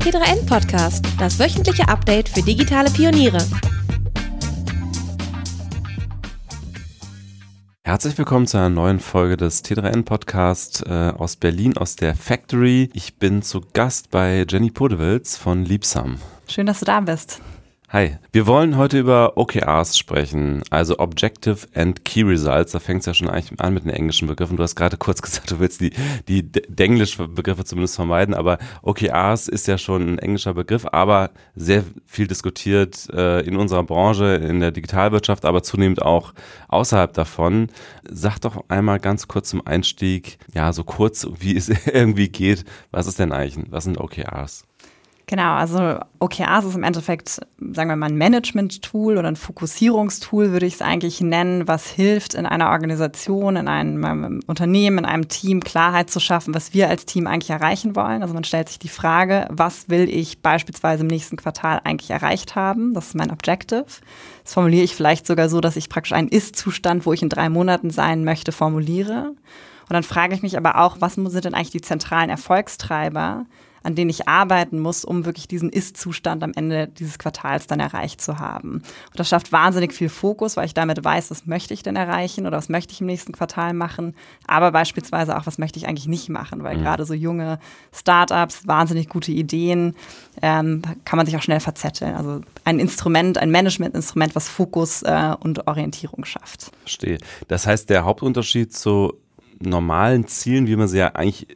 [0.00, 3.36] T3N Podcast, das wöchentliche Update für digitale Pioniere.
[7.84, 12.88] Herzlich willkommen zu einer neuen Folge des T3N Podcast äh, aus Berlin, aus der Factory.
[12.94, 16.16] Ich bin zu Gast bei Jenny Podewitz von Liebsam.
[16.48, 17.42] Schön, dass du da bist.
[17.92, 22.70] Hi, wir wollen heute über OKRs sprechen, also Objective and Key Results.
[22.70, 24.56] Da fängt es ja schon eigentlich an mit den englischen Begriffen.
[24.56, 25.90] Du hast gerade kurz gesagt, du willst die,
[26.28, 26.48] die
[26.78, 32.28] englischen Begriffe zumindest vermeiden, aber OKRs ist ja schon ein englischer Begriff, aber sehr viel
[32.28, 36.32] diskutiert äh, in unserer Branche, in der Digitalwirtschaft, aber zunehmend auch
[36.68, 37.70] außerhalb davon.
[38.08, 42.64] Sag doch einmal ganz kurz zum Einstieg, ja, so kurz, wie es irgendwie geht.
[42.92, 44.69] Was ist denn eigentlich, was sind OKRs?
[45.30, 50.66] Genau, also OKRs ist im Endeffekt, sagen wir mal, ein Management-Tool oder ein Fokussierungstool, würde
[50.66, 55.60] ich es eigentlich nennen, was hilft, in einer Organisation, in einem Unternehmen, in einem Team
[55.60, 58.22] Klarheit zu schaffen, was wir als Team eigentlich erreichen wollen.
[58.22, 62.56] Also man stellt sich die Frage, was will ich beispielsweise im nächsten Quartal eigentlich erreicht
[62.56, 62.92] haben?
[62.92, 63.84] Das ist mein Objective.
[64.42, 67.48] Das formuliere ich vielleicht sogar so, dass ich praktisch einen Ist-Zustand, wo ich in drei
[67.50, 69.26] Monaten sein möchte, formuliere.
[69.28, 73.46] Und dann frage ich mich aber auch, was sind denn eigentlich die zentralen Erfolgstreiber?
[73.82, 78.20] An denen ich arbeiten muss, um wirklich diesen Ist-Zustand am Ende dieses Quartals dann erreicht
[78.20, 78.74] zu haben.
[78.74, 82.46] Und das schafft wahnsinnig viel Fokus, weil ich damit weiß, was möchte ich denn erreichen
[82.46, 84.14] oder was möchte ich im nächsten Quartal machen,
[84.46, 86.82] aber beispielsweise auch, was möchte ich eigentlich nicht machen, weil mhm.
[86.82, 87.58] gerade so junge
[87.92, 89.94] Startups, wahnsinnig gute Ideen,
[90.42, 92.14] ähm, kann man sich auch schnell verzetteln.
[92.14, 96.70] Also ein Instrument, ein Management-Instrument, was Fokus äh, und Orientierung schafft.
[96.82, 97.18] Verstehe.
[97.48, 99.14] Das heißt, der Hauptunterschied zu
[99.58, 101.46] normalen Zielen, wie man sie ja eigentlich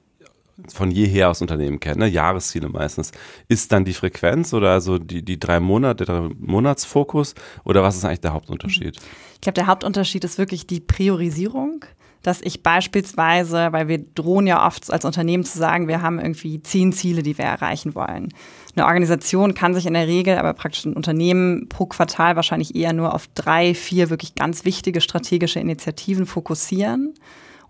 [0.73, 2.07] von jeher aus Unternehmen kennen, ne?
[2.07, 3.13] Jahresziele meistens.
[3.49, 8.05] Ist dann die Frequenz oder also die, die drei Monate, der Monatsfokus oder was ist
[8.05, 8.97] eigentlich der Hauptunterschied?
[9.35, 11.85] Ich glaube, der Hauptunterschied ist wirklich die Priorisierung
[12.25, 16.61] dass ich beispielsweise, weil wir drohen ja oft als Unternehmen zu sagen, wir haben irgendwie
[16.63, 18.33] zehn Ziele, die wir erreichen wollen.
[18.75, 22.95] Eine Organisation kann sich in der Regel, aber praktisch ein Unternehmen pro Quartal wahrscheinlich eher
[22.95, 27.13] nur auf drei, vier wirklich ganz wichtige strategische Initiativen fokussieren.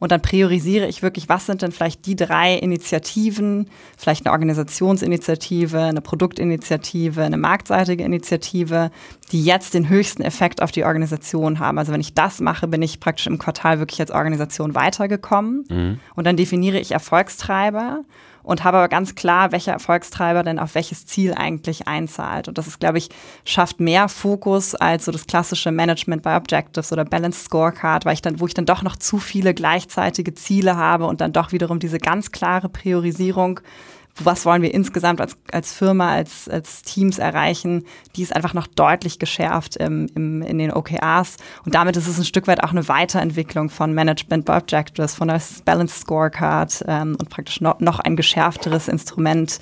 [0.04, 5.80] Und dann priorisiere ich wirklich, was sind denn vielleicht die drei Initiativen, vielleicht eine Organisationsinitiative,
[5.80, 8.90] eine Produktinitiative, eine marktseitige Initiative,
[9.32, 11.78] die jetzt den höchsten Effekt auf die Organisation haben.
[11.78, 15.64] Also wenn ich das mache, bin ich praktisch im Quartal wirklich als Organisation weitergekommen.
[15.70, 16.00] Mhm.
[16.14, 18.04] Und dann definiere ich Erfolgstreiber
[18.44, 22.46] und habe aber ganz klar, welcher Erfolgstreiber denn auf welches Ziel eigentlich einzahlt.
[22.46, 23.08] Und das ist, glaube ich,
[23.44, 28.22] schafft mehr Fokus als so das klassische Management by Objectives oder Balanced Scorecard, weil ich
[28.22, 31.80] dann, wo ich dann doch noch zu viele gleichzeitige Ziele habe und dann doch wiederum
[31.80, 33.60] diese ganz klare Priorisierung
[34.22, 38.66] was wollen wir insgesamt als, als Firma, als, als Teams erreichen, die ist einfach noch
[38.66, 41.36] deutlich geschärft im, im, in den OKRs.
[41.64, 45.40] Und damit ist es ein Stück weit auch eine Weiterentwicklung von Management Objectives, von der
[45.64, 49.58] Balance Scorecard ähm, und praktisch noch, noch ein geschärfteres Instrument,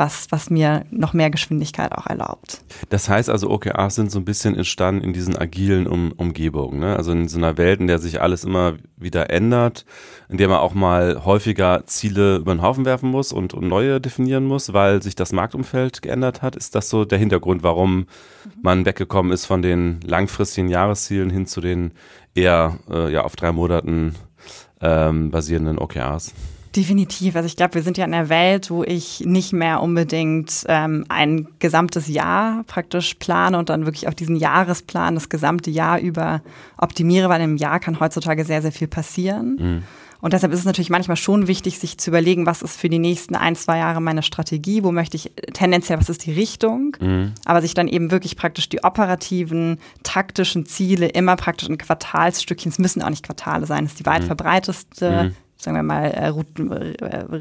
[0.00, 2.62] was, was mir noch mehr Geschwindigkeit auch erlaubt.
[2.88, 6.96] Das heißt also, OKRs sind so ein bisschen entstanden in diesen agilen um Umgebungen, ne?
[6.96, 9.84] also in so einer Welt, in der sich alles immer wieder ändert,
[10.30, 14.00] in der man auch mal häufiger Ziele über den Haufen werfen muss und, und neue
[14.00, 16.56] definieren muss, weil sich das Marktumfeld geändert hat.
[16.56, 18.06] Ist das so der Hintergrund, warum mhm.
[18.62, 21.92] man weggekommen ist von den langfristigen Jahreszielen hin zu den
[22.34, 24.14] eher äh, ja, auf drei Monaten
[24.80, 26.32] ähm, basierenden OKRs?
[26.76, 27.34] Definitiv.
[27.34, 31.04] Also ich glaube, wir sind ja in einer Welt, wo ich nicht mehr unbedingt ähm,
[31.08, 36.42] ein gesamtes Jahr praktisch plane und dann wirklich auch diesen Jahresplan das gesamte Jahr über
[36.76, 39.56] optimiere, weil im Jahr kann heutzutage sehr, sehr viel passieren.
[39.58, 39.82] Mhm.
[40.20, 42.98] Und deshalb ist es natürlich manchmal schon wichtig, sich zu überlegen, was ist für die
[42.98, 47.32] nächsten ein, zwei Jahre meine Strategie, wo möchte ich tendenziell, was ist die Richtung, mhm.
[47.46, 52.78] aber sich dann eben wirklich praktisch die operativen, taktischen Ziele immer praktisch in Quartalsstückchen, es
[52.78, 54.26] müssen auch nicht Quartale sein, das ist die weit mhm.
[54.26, 56.30] verbreiteste mhm sagen wir mal, äh,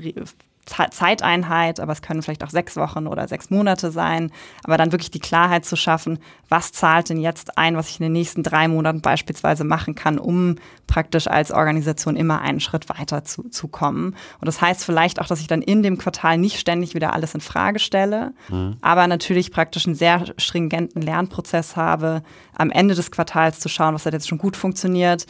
[0.09, 0.25] äh,
[0.69, 4.31] Zeiteinheit, aber es können vielleicht auch sechs Wochen oder sechs Monate sein,
[4.63, 8.03] aber dann wirklich die Klarheit zu schaffen, was zahlt denn jetzt ein, was ich in
[8.03, 10.55] den nächsten drei Monaten beispielsweise machen kann, um
[10.87, 14.15] praktisch als Organisation immer einen Schritt weiter zu, zu kommen.
[14.39, 17.33] Und das heißt vielleicht auch, dass ich dann in dem Quartal nicht ständig wieder alles
[17.33, 18.77] in Frage stelle, mhm.
[18.81, 22.23] aber natürlich praktisch einen sehr stringenten Lernprozess habe,
[22.55, 25.25] am Ende des Quartals zu schauen, was hat jetzt schon gut funktioniert,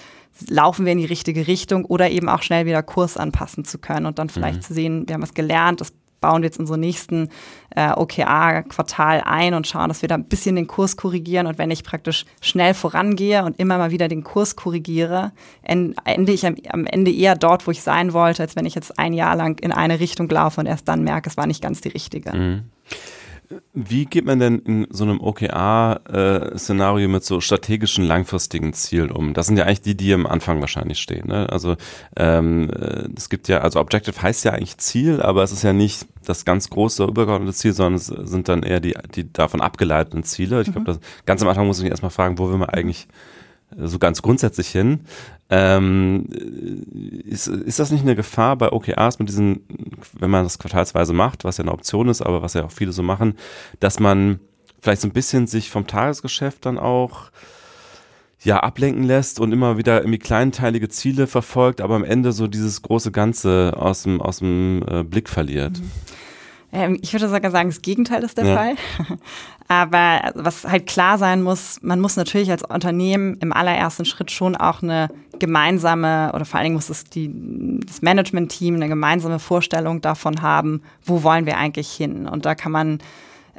[0.48, 4.06] laufen wir in die richtige Richtung oder eben auch schnell wieder Kurs anpassen zu können
[4.06, 4.62] und dann vielleicht mhm.
[4.62, 7.30] zu sehen, wir haben was gelernt, das bauen wir jetzt in unseren nächsten
[7.76, 11.48] äh, OKR-Quartal ein und schauen, dass wir da ein bisschen den Kurs korrigieren.
[11.48, 15.32] Und wenn ich praktisch schnell vorangehe und immer mal wieder den Kurs korrigiere,
[15.64, 19.00] ende ich am, am, Ende eher dort, wo ich sein wollte, als wenn ich jetzt
[19.00, 21.82] ein Jahr lang in eine Richtung laufe und erst dann merke, es war nicht ganz
[21.82, 22.36] die richtige.
[22.36, 22.64] Mhm.
[23.74, 29.34] Wie geht man denn in so einem OKR-Szenario äh, mit so strategischen, langfristigen Zielen um?
[29.34, 31.28] Das sind ja eigentlich die, die am Anfang wahrscheinlich stehen.
[31.28, 31.50] Ne?
[31.50, 31.76] Also
[32.16, 35.74] ähm, äh, es gibt ja, also Objective heißt ja eigentlich Ziel, aber es ist ja
[35.74, 40.24] nicht das ganz große, übergeordnete Ziel, sondern es sind dann eher die, die davon abgeleiteten
[40.24, 40.62] Ziele.
[40.62, 40.84] Ich mhm.
[40.84, 43.08] glaube, ganz am Anfang muss ich mich erstmal fragen, wo will man eigentlich
[43.84, 45.02] so ganz grundsätzlich hin.
[45.50, 46.26] Ähm,
[47.26, 49.62] ist, ist das nicht eine Gefahr bei OKRs mit diesen,
[50.14, 52.92] wenn man das quartalsweise macht, was ja eine Option ist, aber was ja auch viele
[52.92, 53.36] so machen,
[53.80, 54.40] dass man
[54.82, 57.32] vielleicht so ein bisschen sich vom Tagesgeschäft dann auch
[58.42, 62.82] ja ablenken lässt und immer wieder irgendwie kleinteilige Ziele verfolgt, aber am Ende so dieses
[62.82, 65.80] große Ganze aus dem, aus dem äh, Blick verliert?
[65.80, 65.92] Mhm.
[66.72, 68.56] Ähm, ich würde sogar sagen, das Gegenteil ist der ja.
[68.56, 68.76] Fall.
[69.72, 74.56] Aber was halt klar sein muss, man muss natürlich als Unternehmen im allerersten Schritt schon
[74.56, 77.32] auch eine gemeinsame oder vor allen Dingen muss es die,
[77.86, 82.28] das Management-Team eine gemeinsame Vorstellung davon haben, wo wollen wir eigentlich hin.
[82.28, 82.98] Und da kann man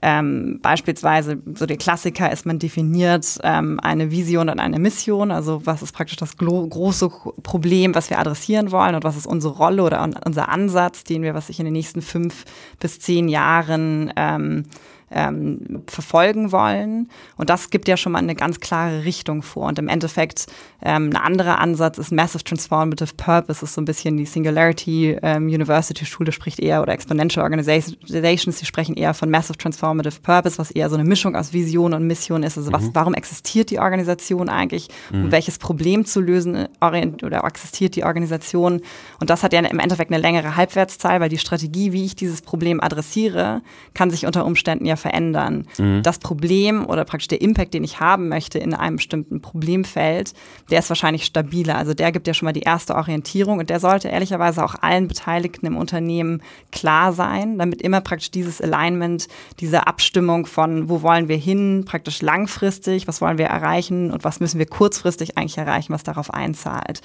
[0.02, 5.30] ähm, beispielsweise, so der Klassiker ist, man definiert ähm, eine Vision und eine Mission.
[5.30, 7.08] Also was ist praktisch das große
[7.44, 11.34] Problem, was wir adressieren wollen und was ist unsere Rolle oder unser Ansatz, den wir,
[11.34, 12.46] was ich in den nächsten fünf
[12.80, 14.64] bis zehn Jahren ähm,
[15.10, 17.08] ähm, verfolgen wollen.
[17.36, 19.66] Und das gibt ja schon mal eine ganz klare Richtung vor.
[19.66, 20.46] Und im Endeffekt
[20.82, 25.48] ähm, ein anderer Ansatz ist Massive Transformative Purpose, ist so ein bisschen die Singularity ähm,
[25.48, 30.70] University Schule spricht eher oder Exponential Organizations, die sprechen eher von Massive Transformative Purpose, was
[30.70, 32.56] eher so eine Mischung aus Vision und Mission ist.
[32.56, 32.90] Also was, mhm.
[32.94, 34.88] warum existiert die Organisation eigentlich?
[35.10, 35.24] Mhm.
[35.24, 38.80] Um welches Problem zu lösen oder existiert die Organisation?
[39.18, 42.42] Und das hat ja im Endeffekt eine längere Halbwertszeit, weil die Strategie, wie ich dieses
[42.42, 43.62] Problem adressiere,
[43.94, 45.66] kann sich unter Umständen ja verändern.
[45.78, 46.02] Mhm.
[46.02, 50.34] Das Problem oder praktisch der Impact, den ich haben möchte in einem bestimmten Problemfeld,
[50.70, 51.76] der ist wahrscheinlich stabiler.
[51.76, 55.08] Also der gibt ja schon mal die erste Orientierung und der sollte ehrlicherweise auch allen
[55.08, 61.28] Beteiligten im Unternehmen klar sein, damit immer praktisch dieses Alignment, diese Abstimmung von, wo wollen
[61.28, 65.92] wir hin, praktisch langfristig, was wollen wir erreichen und was müssen wir kurzfristig eigentlich erreichen,
[65.92, 67.00] was darauf einzahlt.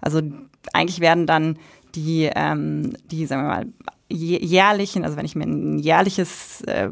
[0.00, 0.22] Also
[0.72, 1.58] eigentlich werden dann
[1.94, 3.66] die, ähm, die, sagen wir mal,
[4.10, 6.90] jährlichen, also wenn ich mir ein jährliches, äh,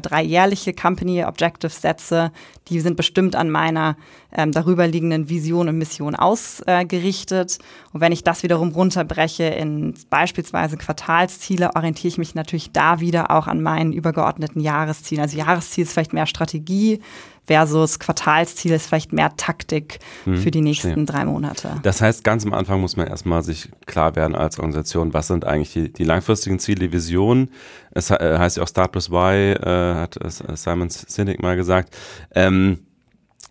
[0.00, 2.32] drei jährliche Company Objectives setze,
[2.68, 3.96] die sind bestimmt an meiner
[4.32, 7.58] ähm, darüber liegenden Vision und Mission ausgerichtet.
[7.58, 13.00] Äh, und wenn ich das wiederum runterbreche in beispielsweise Quartalsziele, orientiere ich mich natürlich da
[13.00, 15.22] wieder auch an meinen übergeordneten Jahreszielen.
[15.22, 17.00] Also Jahresziel ist vielleicht mehr Strategie,
[17.46, 21.04] versus Quartalsziel ist vielleicht mehr Taktik hm, für die nächsten verstehe.
[21.06, 21.76] drei Monate.
[21.82, 25.44] Das heißt, ganz am Anfang muss man erstmal sich klar werden als Organisation, was sind
[25.44, 27.50] eigentlich die, die langfristigen Ziele, die Visionen.
[27.92, 31.96] Es äh, heißt ja auch Start plus Y, äh, hat äh, Simon Sinek mal gesagt.
[32.34, 32.80] Ähm,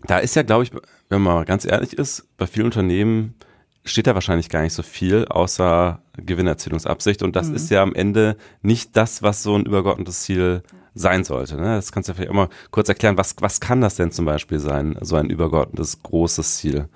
[0.08, 0.72] da ist ja, glaube ich,
[1.10, 3.36] wenn man mal ganz ehrlich ist, bei vielen Unternehmen
[3.86, 7.56] steht da wahrscheinlich gar nicht so viel außer Gewinnerzielungsabsicht und das mhm.
[7.56, 10.64] ist ja am Ende nicht das, was so ein übergeordnetes Ziel
[10.96, 11.58] sein sollte.
[11.58, 11.76] Ne?
[11.76, 13.18] Das kannst du vielleicht immer kurz erklären.
[13.18, 16.88] Was, was kann das denn zum Beispiel sein, so ein übergeordnetes großes Ziel?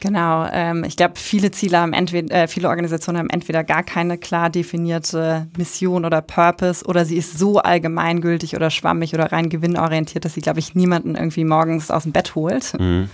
[0.00, 4.18] Genau, ähm, ich glaube, viele Ziele haben entweder, äh, viele Organisationen haben entweder gar keine
[4.18, 10.24] klar definierte Mission oder Purpose oder sie ist so allgemeingültig oder schwammig oder rein gewinnorientiert,
[10.24, 12.78] dass sie, glaube ich, niemanden irgendwie morgens aus dem Bett holt.
[12.78, 13.08] Mhm.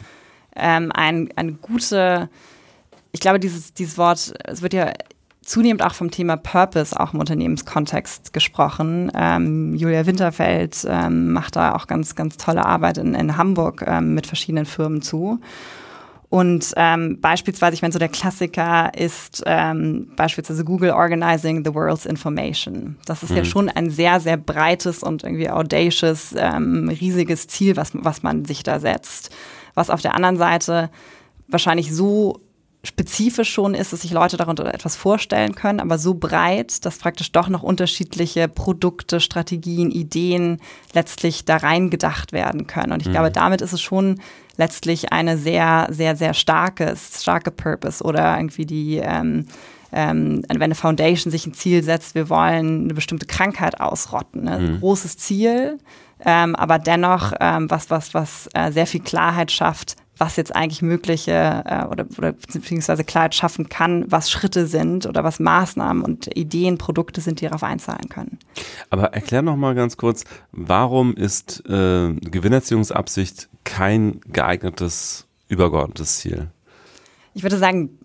[0.57, 2.29] Ähm, ein, eine gute,
[3.13, 4.93] ich glaube, dieses, dieses Wort, es wird ja
[5.43, 9.11] zunehmend auch vom Thema Purpose auch im Unternehmenskontext gesprochen.
[9.15, 14.15] Ähm, Julia Winterfeld ähm, macht da auch ganz, ganz tolle Arbeit in, in Hamburg ähm,
[14.15, 15.41] mit verschiedenen Firmen zu.
[16.29, 22.07] Und ähm, beispielsweise, ich meine, so der Klassiker ist ähm, beispielsweise Google Organizing the World's
[22.07, 22.97] Information.
[23.05, 23.37] Das ist mhm.
[23.37, 28.47] ja schon ein sehr, sehr breites und irgendwie audacious, ähm, riesiges Ziel, was, was man
[28.47, 29.31] sich da setzt.
[29.75, 30.89] Was auf der anderen Seite
[31.49, 32.41] wahrscheinlich so
[32.85, 37.31] spezifisch schon ist, dass sich Leute darunter etwas vorstellen können, aber so breit, dass praktisch
[37.31, 40.61] doch noch unterschiedliche Produkte, Strategien, Ideen
[40.93, 42.93] letztlich da rein gedacht werden können.
[42.93, 43.13] Und ich mhm.
[43.13, 44.21] glaube, damit ist es schon
[44.57, 49.47] letztlich eine sehr, sehr, sehr starke, starke Purpose oder irgendwie die, ähm,
[49.93, 54.43] ähm, wenn eine Foundation sich ein Ziel setzt, wir wollen eine bestimmte Krankheit ausrotten.
[54.43, 54.59] Ne?
[54.59, 54.81] Mhm.
[54.81, 55.79] Großes Ziel,
[56.25, 60.83] ähm, aber dennoch ähm, was, was, was äh, sehr viel Klarheit schafft, was jetzt eigentlich
[60.83, 61.33] mögliche
[61.67, 66.79] äh, oder, oder beziehungsweise Klarheit schaffen kann, was Schritte sind oder was Maßnahmen und Ideen,
[66.79, 68.39] Produkte sind, die darauf einzahlen können.
[68.89, 76.51] Aber erklär noch mal ganz kurz, warum ist äh, Gewinnerziehungsabsicht kein geeignetes übergeordnetes Ziel?
[77.35, 77.99] Ich würde sagen,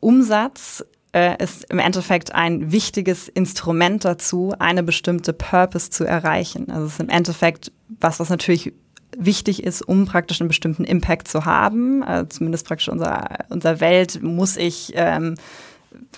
[0.00, 6.70] Umsatz äh, ist im Endeffekt ein wichtiges Instrument dazu, eine bestimmte Purpose zu erreichen.
[6.70, 8.74] Also es ist im Endeffekt was, was natürlich
[9.16, 12.02] wichtig ist, um praktisch einen bestimmten Impact zu haben.
[12.02, 15.36] Also zumindest praktisch unser, unser Welt muss ich ähm,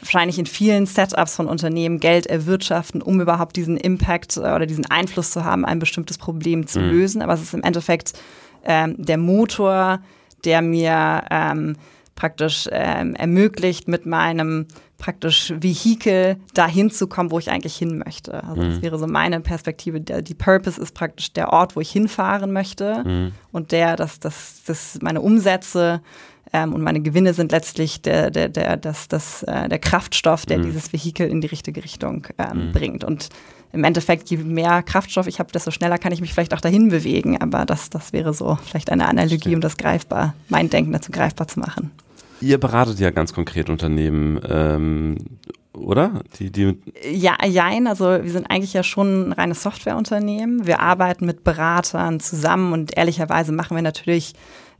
[0.01, 4.87] wahrscheinlich in vielen Setups von Unternehmen Geld erwirtschaften, um überhaupt diesen Impact äh, oder diesen
[4.87, 6.91] Einfluss zu haben, ein bestimmtes Problem zu mhm.
[6.91, 7.23] lösen.
[7.23, 8.15] Aber es ist im Endeffekt
[8.65, 10.01] ähm, der Motor,
[10.45, 11.77] der mir ähm,
[12.15, 14.67] praktisch ähm, ermöglicht, mit meinem
[14.99, 18.43] praktisch Vehikel dahin zu kommen, wo ich eigentlich hin möchte.
[18.45, 18.71] Also mhm.
[18.71, 20.01] das wäre so meine Perspektive.
[20.01, 23.33] Der, die Purpose ist praktisch der Ort, wo ich hinfahren möchte mhm.
[23.53, 26.03] und der, dass das, das meine Umsätze
[26.53, 30.59] ähm, und meine Gewinne sind letztlich der, der, der, das, das, äh, der Kraftstoff, der
[30.59, 30.65] mhm.
[30.65, 32.73] dieses Vehikel in die richtige Richtung ähm, mhm.
[32.73, 33.05] bringt.
[33.05, 33.29] Und
[33.73, 36.89] im Endeffekt, je mehr Kraftstoff ich habe, desto schneller kann ich mich vielleicht auch dahin
[36.89, 37.41] bewegen.
[37.41, 41.47] Aber das, das wäre so vielleicht eine Analogie, um das greifbar, mein Denken dazu greifbar
[41.47, 41.93] zu machen.
[42.41, 45.17] Ihr beratet ja ganz konkret Unternehmen, ähm,
[45.73, 46.23] oder?
[46.39, 46.79] Die, die
[47.11, 47.87] ja, jein.
[47.87, 50.67] Also wir sind eigentlich ja schon ein reines Softwareunternehmen.
[50.67, 54.35] Wir arbeiten mit Beratern zusammen und ehrlicherweise machen wir natürlich,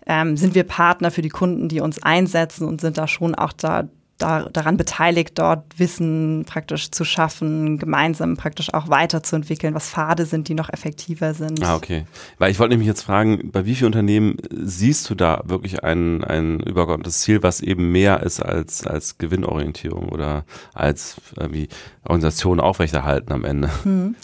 [0.07, 3.53] ähm, sind wir Partner für die Kunden, die uns einsetzen und sind da schon auch
[3.53, 3.89] da
[4.19, 10.49] da, daran beteiligt, dort Wissen praktisch zu schaffen, gemeinsam praktisch auch weiterzuentwickeln, was Pfade sind,
[10.49, 11.63] die noch effektiver sind.
[11.63, 12.05] Ah, okay.
[12.39, 16.25] Weil ich wollte nämlich jetzt fragen, bei wie vielen Unternehmen siehst du da wirklich ein,
[16.25, 20.45] ein übergeordnetes Ziel, was eben mehr ist als, als Gewinnorientierung oder
[20.75, 21.17] als
[21.51, 21.69] wie
[22.05, 23.71] Organisation aufrechterhalten am Ende?
[23.85, 24.17] Hm.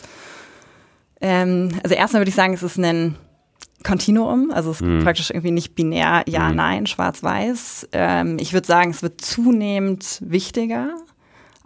[1.21, 3.17] Ähm, also erstmal würde ich sagen, es ist ein
[3.85, 5.05] Kontinuum, also es ist mhm.
[5.05, 6.57] praktisch irgendwie nicht binär, ja, mhm.
[6.57, 7.89] nein, schwarz-weiß.
[7.93, 10.97] Ähm, ich würde sagen, es wird zunehmend wichtiger.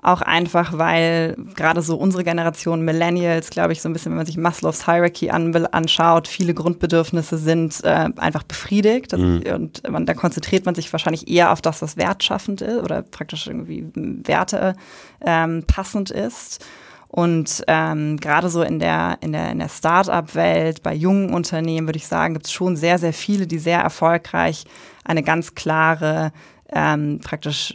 [0.00, 4.26] Auch einfach, weil gerade so unsere Generation Millennials, glaube ich, so ein bisschen, wenn man
[4.26, 9.16] sich Maslows Hierarchy an, anschaut, viele Grundbedürfnisse sind äh, einfach befriedigt.
[9.16, 9.42] Mhm.
[9.52, 13.48] Und man, da konzentriert man sich wahrscheinlich eher auf das, was wertschaffend ist oder praktisch
[13.48, 14.76] irgendwie Werte
[15.20, 16.64] ähm, passend ist.
[17.08, 21.96] Und ähm, gerade so in der, in der, in der Start-up-Welt, bei jungen Unternehmen, würde
[21.96, 24.64] ich sagen, gibt es schon sehr, sehr viele, die sehr erfolgreich
[25.04, 26.32] eine ganz klare,
[26.70, 27.74] ähm, praktisch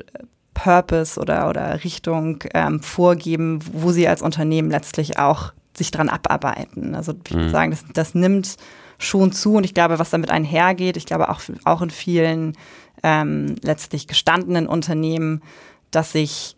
[0.53, 6.93] Purpose oder, oder Richtung ähm, vorgeben, wo sie als Unternehmen letztlich auch sich dran abarbeiten.
[6.93, 7.51] Also ich würde mhm.
[7.51, 8.57] sagen, das, das nimmt
[8.99, 12.55] schon zu und ich glaube, was damit einhergeht, ich glaube auch, auch in vielen
[13.01, 15.41] ähm, letztlich gestandenen Unternehmen,
[15.89, 16.55] dass sich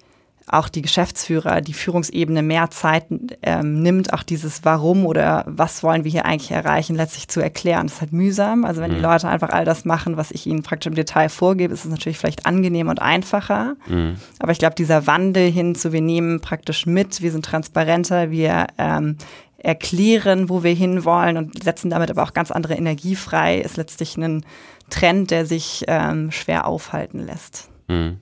[0.47, 3.05] auch die Geschäftsführer, die Führungsebene mehr Zeit
[3.41, 7.87] ähm, nimmt, auch dieses Warum oder was wollen wir hier eigentlich erreichen, letztlich zu erklären.
[7.87, 8.63] Das ist halt mühsam.
[8.63, 8.95] Also wenn mhm.
[8.95, 11.91] die Leute einfach all das machen, was ich ihnen praktisch im Detail vorgebe, ist es
[11.91, 13.75] natürlich vielleicht angenehm und einfacher.
[13.87, 14.17] Mhm.
[14.37, 18.67] Aber ich glaube, dieser Wandel hin zu, wir nehmen praktisch mit, wir sind transparenter, wir
[18.77, 19.17] ähm,
[19.57, 24.15] erklären, wo wir hinwollen und setzen damit aber auch ganz andere Energie frei, ist letztlich
[24.15, 24.45] ein
[24.91, 27.69] Trend, der sich ähm, schwer aufhalten lässt.
[27.87, 28.19] Mhm.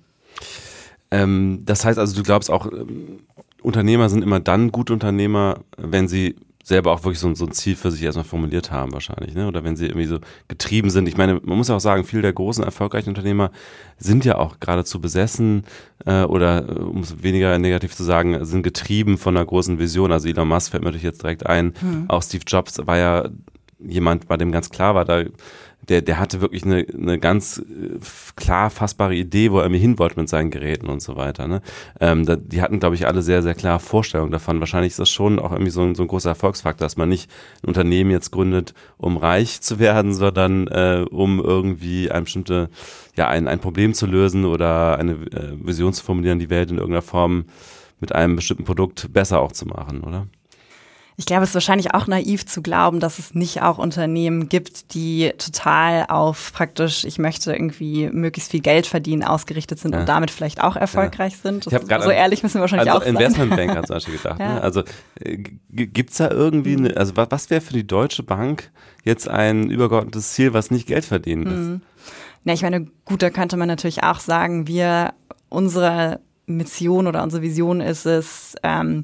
[1.13, 3.19] Ähm, das heißt also, du glaubst auch, ähm,
[3.61, 7.75] Unternehmer sind immer dann gute Unternehmer, wenn sie selber auch wirklich so, so, ein Ziel
[7.75, 9.47] für sich erstmal formuliert haben wahrscheinlich, ne?
[9.47, 11.07] Oder wenn sie irgendwie so getrieben sind.
[11.07, 13.51] Ich meine, man muss ja auch sagen, viele der großen, erfolgreichen Unternehmer
[13.97, 15.65] sind ja auch geradezu besessen
[16.05, 20.11] äh, oder, äh, um es weniger negativ zu sagen, sind getrieben von einer großen Vision.
[20.13, 21.73] Also Elon Musk fällt mir natürlich jetzt direkt ein.
[21.81, 22.05] Mhm.
[22.07, 23.29] Auch Steve Jobs war ja
[23.79, 25.23] jemand, bei dem ganz klar war, da
[25.89, 27.99] der, der hatte wirklich eine, eine ganz äh,
[28.35, 31.47] klar fassbare Idee, wo er mir hin wollte mit seinen Geräten und so weiter.
[31.47, 31.61] Ne?
[31.99, 34.59] Ähm, da, die hatten, glaube ich, alle sehr, sehr klare Vorstellungen davon.
[34.59, 37.29] Wahrscheinlich ist das schon auch irgendwie so ein, so ein großer Erfolgsfaktor, dass man nicht
[37.63, 42.69] ein Unternehmen jetzt gründet, um reich zu werden, sondern äh, um irgendwie ein bestimmte,
[43.15, 46.77] ja, ein, ein Problem zu lösen oder eine äh, Vision zu formulieren, die Welt in
[46.77, 47.45] irgendeiner Form
[47.99, 50.27] mit einem bestimmten Produkt besser auch zu machen, oder?
[51.15, 54.93] Ich glaube, es ist wahrscheinlich auch naiv zu glauben, dass es nicht auch Unternehmen gibt,
[54.95, 59.99] die total auf praktisch, ich möchte irgendwie möglichst viel Geld verdienen, ausgerichtet sind ja.
[60.01, 61.51] und damit vielleicht auch erfolgreich ja.
[61.51, 61.71] sind.
[61.71, 63.15] Das, so ehrlich müssen wir wahrscheinlich also auch sein.
[63.15, 64.39] Investmentbank hat zum Beispiel gedacht.
[64.39, 64.55] ja.
[64.55, 64.61] ne?
[64.61, 64.83] Also
[65.19, 65.37] äh,
[65.69, 68.71] gibt es da irgendwie, eine, also was, was wäre für die Deutsche Bank
[69.03, 71.67] jetzt ein übergeordnetes Ziel, was nicht Geld verdienen ist?
[71.67, 71.81] Mhm.
[72.43, 75.13] Na, ich meine, gut, da könnte man natürlich auch sagen, wir,
[75.49, 79.03] unsere Mission oder unsere Vision ist es, ähm,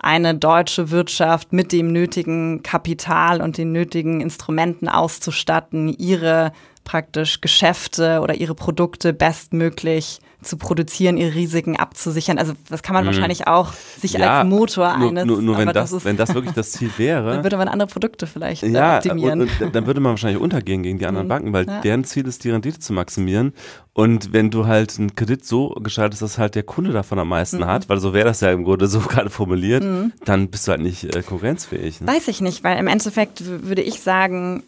[0.00, 6.52] eine deutsche Wirtschaft mit dem nötigen Kapital und den nötigen Instrumenten auszustatten, ihre
[6.86, 12.38] praktisch Geschäfte oder ihre Produkte bestmöglich zu produzieren, ihre Risiken abzusichern.
[12.38, 13.08] Also das kann man mhm.
[13.08, 15.24] wahrscheinlich auch sich ja, als Motor eines.
[15.24, 17.32] Nur, nur wenn, das, das ist, wenn das wirklich das Ziel wäre.
[17.32, 19.42] dann würde man andere Produkte vielleicht ja, optimieren.
[19.42, 21.30] Und, und dann würde man wahrscheinlich untergehen gegen die anderen mhm.
[21.30, 21.80] Banken, weil ja.
[21.80, 23.52] deren Ziel ist, die Rendite zu maximieren.
[23.92, 27.58] Und wenn du halt einen Kredit so gestaltest, dass halt der Kunde davon am meisten
[27.58, 27.66] mhm.
[27.66, 30.12] hat, weil so wäre das ja im Grunde so gerade formuliert, mhm.
[30.24, 32.00] dann bist du halt nicht äh, konkurrenzfähig.
[32.00, 32.06] Ne?
[32.06, 34.62] Weiß ich nicht, weil im Endeffekt würde ich sagen,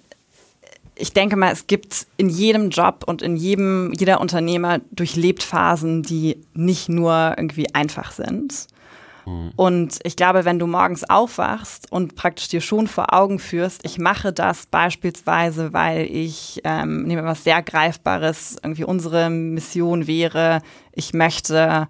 [0.98, 6.02] ich denke mal, es gibt in jedem Job und in jedem, jeder Unternehmer durchlebt Phasen,
[6.02, 8.66] die nicht nur irgendwie einfach sind.
[9.24, 9.52] Mhm.
[9.56, 13.98] Und ich glaube, wenn du morgens aufwachst und praktisch dir schon vor Augen führst, ich
[13.98, 20.60] mache das beispielsweise, weil ich, ähm, nehme was sehr Greifbares, irgendwie unsere Mission wäre,
[20.92, 21.88] ich möchte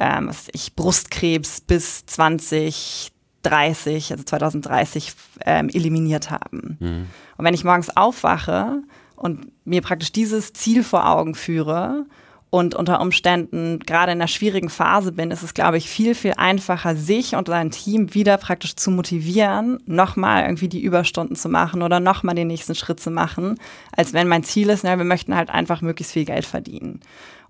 [0.00, 5.12] ähm, ich Brustkrebs bis 2030, also 2030
[5.44, 6.78] ähm, eliminiert haben.
[6.80, 7.06] Mhm.
[7.36, 8.82] Und wenn ich morgens aufwache
[9.16, 12.06] und mir praktisch dieses Ziel vor Augen führe
[12.50, 16.34] und unter Umständen gerade in einer schwierigen Phase bin, ist es, glaube ich, viel, viel
[16.36, 21.82] einfacher, sich und sein Team wieder praktisch zu motivieren, nochmal irgendwie die Überstunden zu machen
[21.82, 23.58] oder nochmal den nächsten Schritt zu machen,
[23.90, 27.00] als wenn mein Ziel ist, na, wir möchten halt einfach möglichst viel Geld verdienen.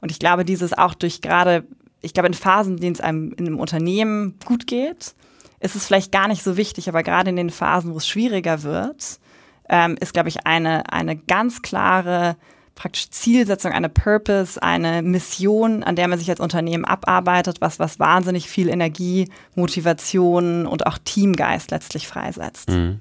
[0.01, 1.67] Und ich glaube, dieses auch durch gerade,
[2.01, 5.15] ich glaube, in Phasen, in denen es einem in einem Unternehmen gut geht,
[5.61, 8.63] ist es vielleicht gar nicht so wichtig, aber gerade in den Phasen, wo es schwieriger
[8.63, 9.19] wird,
[9.69, 12.37] ähm, ist, glaube ich, eine, eine ganz klare
[12.75, 17.99] praktisch Zielsetzung, eine Purpose, eine Mission, an der man sich als Unternehmen abarbeitet, was, was
[17.99, 22.71] wahnsinnig viel Energie, Motivation und auch Teamgeist letztlich freisetzt.
[22.71, 23.01] Mhm.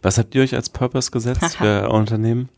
[0.00, 2.48] Was habt ihr euch als Purpose gesetzt für euer Unternehmen?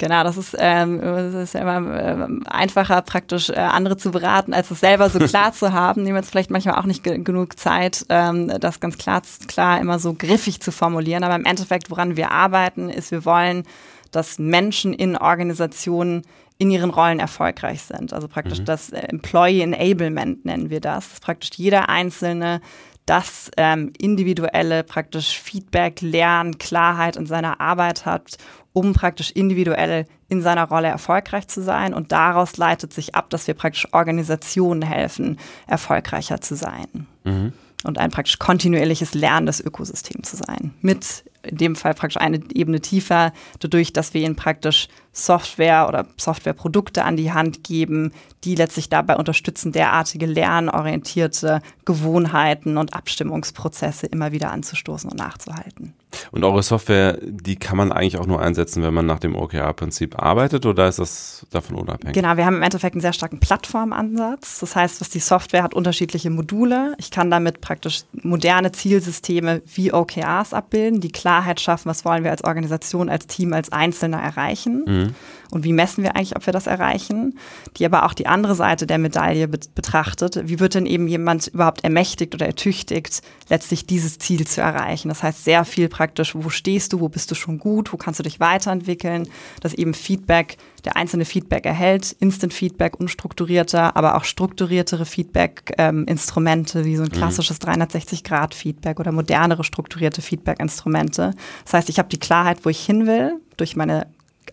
[0.00, 4.54] Genau, das ist, ähm, das ist ja immer äh, einfacher, praktisch äh, andere zu beraten,
[4.54, 6.02] als es selber so klar zu haben.
[6.02, 9.78] Nehmen wir jetzt vielleicht manchmal auch nicht ge genug Zeit, ähm, das ganz klar, klar
[9.78, 11.22] immer so griffig zu formulieren.
[11.22, 13.64] Aber im Endeffekt, woran wir arbeiten, ist, wir wollen
[14.10, 16.22] dass Menschen in Organisationen
[16.58, 18.12] in ihren Rollen erfolgreich sind.
[18.12, 18.64] Also praktisch mhm.
[18.66, 21.08] das äh, Employee Enablement nennen wir das.
[21.10, 22.60] Dass praktisch jeder Einzelne
[23.06, 28.36] das ähm, individuelle praktisch Feedback, Lernen, Klarheit in seiner Arbeit hat,
[28.72, 31.92] um praktisch individuell in seiner Rolle erfolgreich zu sein.
[31.94, 37.06] Und daraus leitet sich ab, dass wir praktisch Organisationen helfen, erfolgreicher zu sein.
[37.24, 37.52] Mhm.
[37.82, 40.74] Und ein praktisch kontinuierliches Lernen des Ökosystems zu sein.
[40.82, 46.06] Mit in dem Fall praktisch eine Ebene tiefer, dadurch, dass wir ihnen praktisch Software oder
[46.16, 48.12] Softwareprodukte an die Hand geben,
[48.44, 55.94] die letztlich dabei unterstützen, derartige lernorientierte Gewohnheiten und Abstimmungsprozesse immer wieder anzustoßen und nachzuhalten.
[56.32, 60.20] Und eure Software, die kann man eigentlich auch nur einsetzen, wenn man nach dem OKR-Prinzip
[60.20, 62.14] arbeitet oder ist das davon unabhängig?
[62.14, 64.60] Genau, wir haben im Endeffekt einen sehr starken Plattformansatz.
[64.60, 66.94] Das heißt, was die Software hat unterschiedliche Module.
[66.98, 72.32] Ich kann damit praktisch moderne Zielsysteme wie OKRs abbilden, die Klarheit schaffen, was wollen wir
[72.32, 74.84] als Organisation, als Team, als Einzelner erreichen.
[74.86, 75.14] Mhm.
[75.50, 77.38] Und wie messen wir eigentlich, ob wir das erreichen?
[77.76, 80.40] Die aber auch die andere Seite der Medaille be betrachtet.
[80.48, 85.08] Wie wird denn eben jemand überhaupt ermächtigt oder ertüchtigt, letztlich dieses Ziel zu erreichen?
[85.08, 88.20] Das heißt sehr viel praktisch, wo stehst du, wo bist du schon gut, wo kannst
[88.20, 89.28] du dich weiterentwickeln,
[89.60, 96.84] dass eben Feedback, der einzelne Feedback erhält, Instant Feedback, unstrukturierter, aber auch strukturiertere Feedback-Instrumente, ähm,
[96.84, 97.16] wie so ein mhm.
[97.16, 97.70] klassisches mhm.
[97.70, 101.32] 360-Grad-Feedback oder modernere strukturierte Feedback-Instrumente.
[101.64, 104.06] Das heißt, ich habe die Klarheit, wo ich hin will, durch meine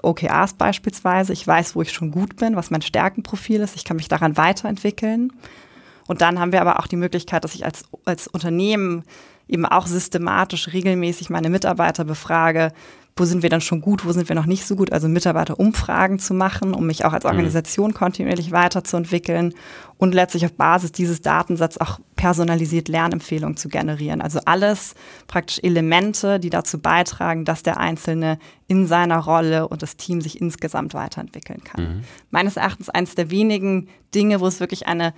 [0.03, 1.33] OKRs beispielsweise.
[1.33, 3.75] Ich weiß, wo ich schon gut bin, was mein Stärkenprofil ist.
[3.75, 5.31] Ich kann mich daran weiterentwickeln.
[6.07, 9.03] Und dann haben wir aber auch die Möglichkeit, dass ich als, als Unternehmen
[9.47, 12.71] eben auch systematisch regelmäßig meine Mitarbeiter befrage,
[13.19, 16.19] wo sind wir dann schon gut, wo sind wir noch nicht so gut, also Mitarbeiterumfragen
[16.19, 17.31] zu machen, um mich auch als mhm.
[17.31, 19.53] Organisation kontinuierlich weiterzuentwickeln
[19.97, 24.21] und letztlich auf Basis dieses Datensatzes auch personalisiert Lernempfehlungen zu generieren.
[24.21, 24.95] Also alles
[25.27, 30.39] praktisch Elemente, die dazu beitragen, dass der Einzelne in seiner Rolle und das Team sich
[30.39, 31.83] insgesamt weiterentwickeln kann.
[31.83, 32.03] Mhm.
[32.29, 35.13] Meines Erachtens eines der wenigen Dinge, wo es wirklich eine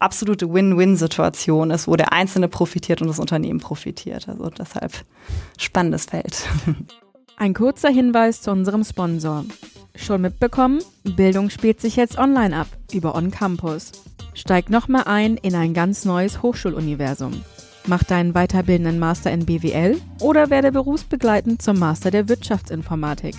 [0.00, 4.28] absolute Win-Win-Situation ist, wo der Einzelne profitiert und das Unternehmen profitiert.
[4.28, 4.92] Also deshalb
[5.56, 6.46] spannendes Feld.
[7.40, 9.44] Ein kurzer Hinweis zu unserem Sponsor.
[9.94, 10.80] Schon mitbekommen?
[11.04, 13.92] Bildung spielt sich jetzt online ab, über On Campus.
[14.34, 17.44] Steig nochmal ein in ein ganz neues Hochschuluniversum.
[17.86, 23.36] Mach deinen weiterbildenden Master in BWL oder werde berufsbegleitend zum Master der Wirtschaftsinformatik.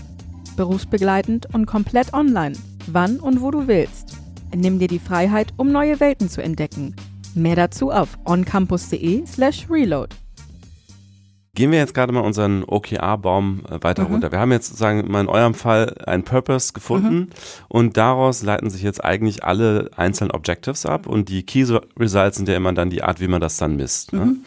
[0.56, 2.56] Berufsbegleitend und komplett online,
[2.88, 4.16] wann und wo du willst.
[4.56, 6.96] Nimm dir die Freiheit, um neue Welten zu entdecken.
[7.36, 10.16] Mehr dazu auf oncampus.de/reload.
[11.56, 14.14] Gehen wir jetzt gerade mal unseren OKR-Baum äh, weiter mhm.
[14.14, 14.32] runter.
[14.32, 17.28] Wir haben jetzt sozusagen mal in eurem Fall einen Purpose gefunden mhm.
[17.68, 21.66] und daraus leiten sich jetzt eigentlich alle einzelnen Objectives ab und die Key
[21.98, 24.14] Results sind ja immer dann die Art, wie man das dann misst.
[24.14, 24.26] Ne?
[24.26, 24.46] Mhm.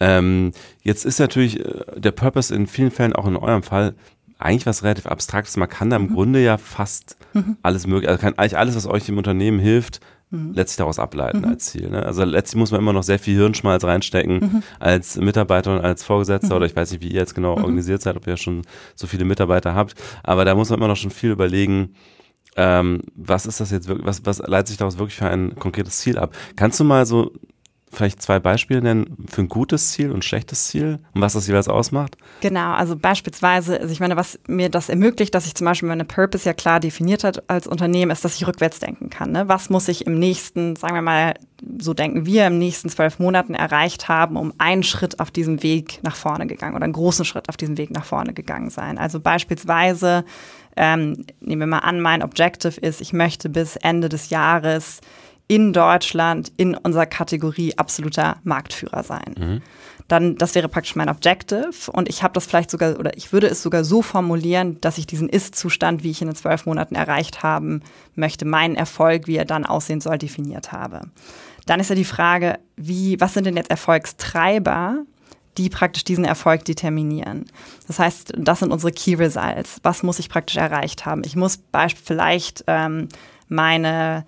[0.00, 3.94] Ähm, jetzt ist natürlich äh, der Purpose in vielen Fällen, auch in eurem Fall,
[4.38, 5.56] eigentlich was relativ Abstraktes.
[5.56, 6.14] Man kann da im mhm.
[6.14, 7.56] Grunde ja fast mhm.
[7.62, 10.52] alles mögliche, also kann eigentlich alles, was euch im Unternehmen hilft, mhm.
[10.52, 11.48] letztlich daraus ableiten mhm.
[11.48, 11.90] als Ziel.
[11.90, 12.04] Ne?
[12.04, 14.62] Also letztlich muss man immer noch sehr viel Hirnschmalz reinstecken mhm.
[14.78, 18.16] als Mitarbeiter und als Vorgesetzter oder ich weiß nicht, wie ihr jetzt genau organisiert seid,
[18.16, 18.62] ob ihr schon
[18.94, 21.94] so viele Mitarbeiter habt, aber da muss man immer noch schon viel überlegen,
[22.56, 25.98] ähm, was ist das jetzt wirklich, was, was leitet sich daraus wirklich für ein konkretes
[25.98, 26.34] Ziel ab?
[26.56, 27.32] Kannst du mal so
[27.92, 31.46] vielleicht zwei Beispiele nennen für ein gutes Ziel und ein schlechtes Ziel und was das
[31.46, 32.16] jeweils ausmacht?
[32.40, 36.04] Genau, also beispielsweise, also ich meine, was mir das ermöglicht, dass ich zum Beispiel meine
[36.04, 39.32] Purpose ja klar definiert hat als Unternehmen, ist, dass ich rückwärts denken kann.
[39.32, 39.48] Ne?
[39.48, 41.34] Was muss ich im nächsten, sagen wir mal,
[41.80, 46.00] so denken wir, im nächsten zwölf Monaten erreicht haben, um einen Schritt auf diesem Weg
[46.02, 48.98] nach vorne gegangen oder einen großen Schritt auf diesem Weg nach vorne gegangen sein.
[48.98, 50.24] Also beispielsweise,
[50.76, 55.00] ähm, nehmen wir mal an, mein Objective ist, ich möchte bis Ende des Jahres
[55.48, 59.34] in Deutschland in unserer Kategorie absoluter Marktführer sein.
[59.36, 59.62] Mhm.
[60.06, 63.48] Dann, das wäre praktisch mein Objective und ich habe das vielleicht sogar oder ich würde
[63.48, 67.42] es sogar so formulieren, dass ich diesen Ist-Zustand, wie ich in den zwölf Monaten erreicht
[67.42, 67.82] haben
[68.14, 71.02] möchte, meinen Erfolg, wie er dann aussehen soll, definiert habe.
[71.66, 75.04] Dann ist ja die Frage, wie, was sind denn jetzt Erfolgstreiber,
[75.58, 77.44] die praktisch diesen Erfolg determinieren.
[77.86, 79.78] Das heißt, das sind unsere Key Results.
[79.82, 81.22] Was muss ich praktisch erreicht haben?
[81.24, 81.58] Ich muss
[82.02, 83.08] vielleicht ähm,
[83.48, 84.24] meine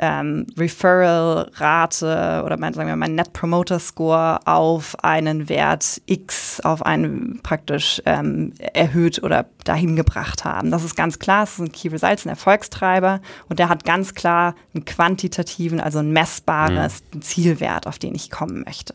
[0.00, 6.84] ähm, Referral-Rate oder mein, sagen wir, mein Net Promoter Score auf einen Wert X, auf
[6.84, 10.70] einen praktisch ähm, erhöht oder dahin gebracht haben.
[10.70, 14.14] Das ist ganz klar, es ist ein Key Results, ein Erfolgstreiber und der hat ganz
[14.14, 17.20] klar einen quantitativen, also ein messbares mhm.
[17.22, 18.94] Zielwert, auf den ich kommen möchte.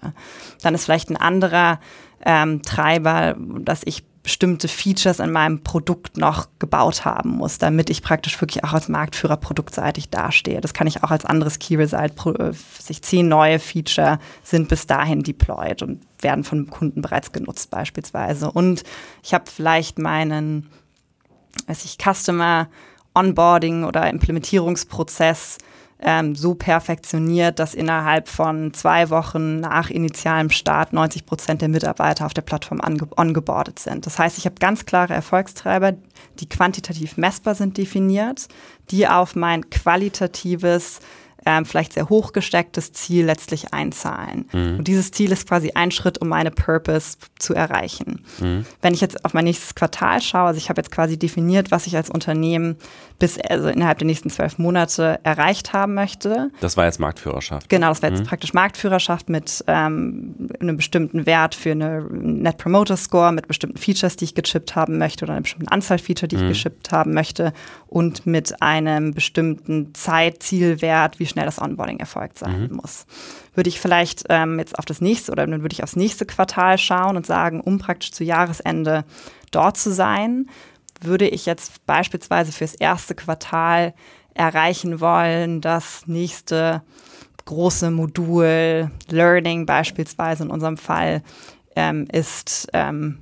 [0.64, 1.80] Dann ist vielleicht ein anderer
[2.26, 8.02] ähm, Treiber, dass ich bestimmte Features in meinem Produkt noch gebaut haben muss, damit ich
[8.02, 10.62] praktisch wirklich auch als Marktführer produktseitig dastehe.
[10.62, 12.14] Das kann ich auch als anderes Key Result.
[12.80, 18.50] Sich zehn neue Feature sind bis dahin deployed und werden von Kunden bereits genutzt beispielsweise.
[18.50, 18.82] Und
[19.22, 20.72] ich habe vielleicht meinen,
[21.68, 22.68] weiß ich, Customer
[23.14, 25.60] Onboarding oder Implementierungsprozess
[26.00, 32.26] ähm, so perfektioniert, dass innerhalb von zwei Wochen nach initialem Start 90 Prozent der Mitarbeiter
[32.26, 32.82] auf der Plattform
[33.16, 34.06] ongeboardet sind.
[34.06, 35.94] Das heißt, ich habe ganz klare Erfolgstreiber,
[36.40, 38.48] die quantitativ messbar sind definiert,
[38.92, 41.00] die auf mein qualitatives
[41.46, 44.50] ähm, vielleicht sehr hochgestecktes Ziel letztlich einzahlen.
[44.52, 44.80] Mhm.
[44.80, 48.26] Und dieses Ziel ist quasi ein Schritt, um meine Purpose zu erreichen.
[48.40, 48.66] Mhm.
[48.82, 51.88] Wenn ich jetzt auf mein nächstes Quartal schaue, also ich habe jetzt quasi definiert, was
[51.88, 52.78] ich als Unternehmen
[53.20, 56.52] bis also innerhalb der nächsten zwölf Monate erreicht haben möchte.
[56.60, 57.70] Das war jetzt Marktführerschaft.
[57.70, 58.26] Genau, das war jetzt mhm.
[58.26, 64.18] praktisch Marktführerschaft mit ähm, einem bestimmten Wert für eine Net Promoter Score, mit bestimmten Features,
[64.18, 66.50] die ich gechippt haben möchte oder einer bestimmten Anzahl Feature, die ich mhm.
[66.50, 67.54] gechippt haben möchte
[67.88, 72.78] und mit einem bestimmten Zeitzielwert, wie schnell das Onboarding erfolgt sein mhm.
[72.78, 73.06] muss.
[73.54, 76.78] Würde ich vielleicht ähm, jetzt auf das nächste oder dann würde ich aufs nächste Quartal
[76.78, 79.04] schauen und sagen, um praktisch zu Jahresende
[79.52, 80.48] dort zu sein,
[81.02, 83.94] würde ich jetzt beispielsweise fürs erste Quartal
[84.34, 86.82] erreichen wollen, das nächste
[87.44, 91.22] große Modul Learning beispielsweise in unserem Fall
[91.76, 93.20] ähm, ist, ähm,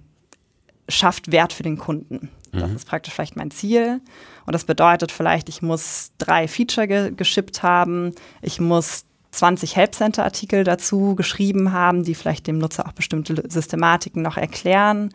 [0.88, 2.30] schafft Wert für den Kunden.
[2.52, 2.76] Das mhm.
[2.76, 4.02] ist praktisch vielleicht mein Ziel.
[4.46, 9.96] Und das bedeutet vielleicht, ich muss drei Feature ge geschippt haben, ich muss 20 Help
[9.96, 15.14] Center Artikel dazu geschrieben haben, die vielleicht dem Nutzer auch bestimmte Systematiken noch erklären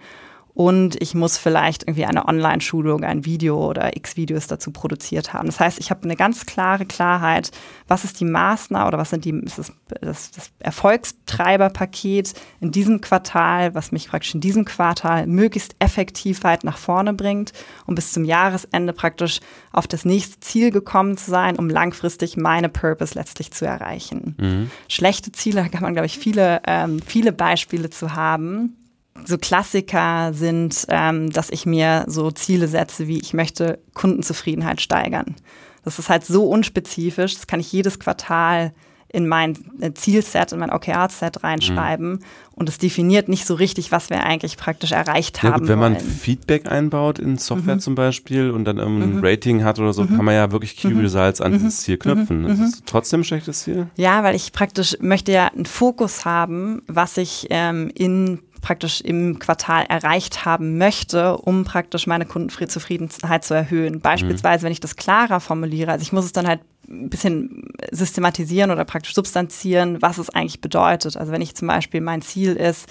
[0.59, 5.47] und ich muss vielleicht irgendwie eine Online-Schulung, ein Video oder x Videos dazu produziert haben.
[5.47, 7.53] Das heißt, ich habe eine ganz klare Klarheit,
[7.87, 13.01] was ist die Maßnahme oder was sind die, ist das, das, das Erfolgstreiberpaket in diesem
[13.01, 17.53] Quartal, was mich praktisch in diesem Quartal möglichst effektiv weit nach vorne bringt,
[17.87, 19.39] um bis zum Jahresende praktisch
[19.71, 24.35] auf das nächste Ziel gekommen zu sein, um langfristig meine Purpose letztlich zu erreichen.
[24.41, 24.71] Mhm.
[24.89, 28.75] Schlechte Ziele, da kann man, glaube ich, viele, ähm, viele Beispiele zu haben
[29.25, 35.37] so Klassiker sind, ähm, dass ich mir so Ziele setze, wie ich möchte Kundenzufriedenheit steigern.
[35.85, 38.73] Das ist halt so unspezifisch, das kann ich jedes Quartal
[39.11, 42.21] in mein äh, Zielset, in mein OKR-Set reinschreiben mhm.
[42.55, 45.61] und es definiert nicht so richtig, was wir eigentlich praktisch erreicht ja, haben.
[45.61, 47.81] Gut, wenn man Feedback einbaut in Software mhm.
[47.81, 49.25] zum Beispiel und dann ein mhm.
[49.25, 50.17] Rating hat oder so, mhm.
[50.17, 51.01] kann man ja wirklich Key mhm.
[51.01, 51.85] Results an dieses mhm.
[51.85, 52.43] Ziel knüpfen.
[52.43, 53.87] Das ist trotzdem ein schlechtes Ziel?
[53.97, 59.39] Ja, weil ich praktisch möchte ja einen Fokus haben, was ich ähm, in praktisch im
[59.39, 64.01] Quartal erreicht haben möchte, um praktisch meine Kundenzufriedenheit zu erhöhen.
[64.01, 64.65] Beispielsweise, mhm.
[64.67, 68.85] wenn ich das klarer formuliere, also ich muss es dann halt ein bisschen systematisieren oder
[68.85, 71.17] praktisch substanzieren, was es eigentlich bedeutet.
[71.17, 72.89] Also wenn ich zum Beispiel mein Ziel ist,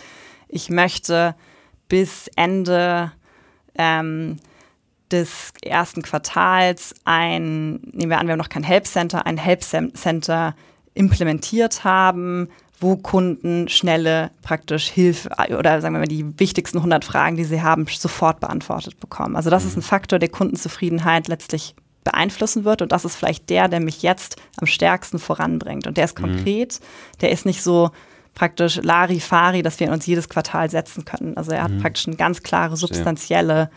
[0.47, 1.35] ich möchte
[1.89, 3.11] bis Ende
[3.77, 4.37] ähm,
[5.11, 9.63] des ersten Quartals ein, nehmen wir an, wir haben noch kein Help Center, ein Help
[9.63, 10.55] Center
[10.93, 17.35] implementiert haben, wo Kunden schnelle praktisch Hilfe oder sagen wir mal die wichtigsten 100 Fragen,
[17.35, 19.35] die sie haben, sofort beantwortet bekommen.
[19.35, 19.69] Also das mhm.
[19.69, 24.01] ist ein Faktor, der Kundenzufriedenheit letztlich beeinflussen wird und das ist vielleicht der, der mich
[24.01, 26.23] jetzt am stärksten voranbringt und der ist mhm.
[26.23, 27.17] konkret, mhm.
[27.21, 27.91] der ist nicht so
[28.33, 31.35] praktisch Larifari, dass wir uns jedes Quartal setzen können.
[31.35, 31.79] Also er hat mhm.
[31.79, 33.71] praktisch eine ganz klare substanzielle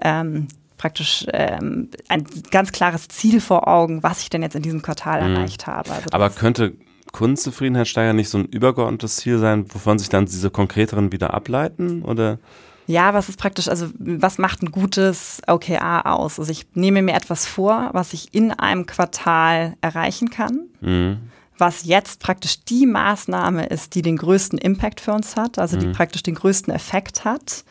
[0.00, 0.46] ähm,
[0.78, 5.28] praktisch ähm, ein ganz klares Ziel vor Augen, was ich denn jetzt in diesem Quartal
[5.28, 5.36] mhm.
[5.36, 5.90] erreicht habe.
[5.90, 6.74] Also Aber könnte
[7.14, 12.02] Kundenzufriedenheit steigern nicht so ein übergeordnetes Ziel sein, wovon sich dann diese konkreteren wieder ableiten?
[12.02, 12.40] Oder?
[12.88, 16.40] Ja, was ist praktisch, also was macht ein gutes OKR aus?
[16.40, 20.66] Also ich nehme mir etwas vor, was ich in einem Quartal erreichen kann.
[20.80, 21.18] Mhm.
[21.56, 25.86] Was jetzt praktisch die Maßnahme ist, die den größten Impact für uns hat, also die
[25.86, 25.92] mhm.
[25.92, 27.64] praktisch den größten Effekt hat.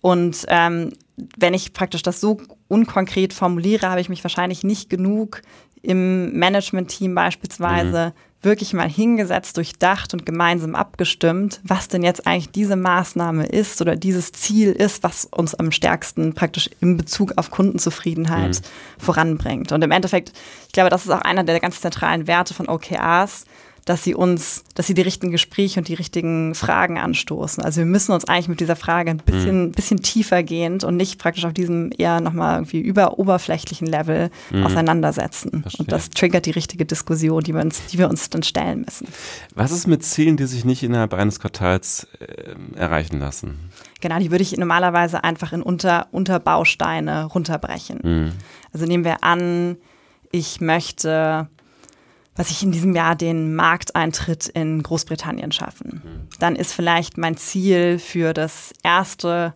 [0.00, 0.92] Und ähm,
[1.36, 5.42] wenn ich praktisch das so unkonkret formuliere, habe ich mich wahrscheinlich nicht genug
[5.82, 8.35] im Management-Team beispielsweise mhm.
[8.46, 13.96] Wirklich mal hingesetzt, durchdacht und gemeinsam abgestimmt, was denn jetzt eigentlich diese Maßnahme ist oder
[13.96, 19.04] dieses Ziel ist, was uns am stärksten praktisch in Bezug auf Kundenzufriedenheit mhm.
[19.04, 19.72] voranbringt.
[19.72, 20.32] Und im Endeffekt,
[20.66, 23.44] ich glaube, das ist auch einer der ganz zentralen Werte von OKRs,
[23.86, 27.62] dass sie uns, dass sie die richtigen Gespräche und die richtigen Fragen anstoßen.
[27.64, 29.72] Also wir müssen uns eigentlich mit dieser Frage ein bisschen, mhm.
[29.72, 34.66] bisschen tiefer gehend und nicht praktisch auf diesem eher nochmal irgendwie über oberflächlichen Level mhm.
[34.66, 35.62] auseinandersetzen.
[35.62, 35.84] Verstehe.
[35.84, 39.06] Und das triggert die richtige Diskussion, die wir, uns, die wir uns dann stellen müssen.
[39.54, 43.70] Was ist mit Zielen, die sich nicht innerhalb eines Quartals äh, erreichen lassen?
[44.00, 48.00] Genau, die würde ich normalerweise einfach in Unter, Unterbausteine runterbrechen.
[48.02, 48.32] Mhm.
[48.72, 49.76] Also nehmen wir an,
[50.32, 51.48] ich möchte
[52.36, 56.02] was ich in diesem Jahr den Markteintritt in Großbritannien schaffen.
[56.04, 56.28] Mhm.
[56.38, 59.54] Dann ist vielleicht mein Ziel für das erste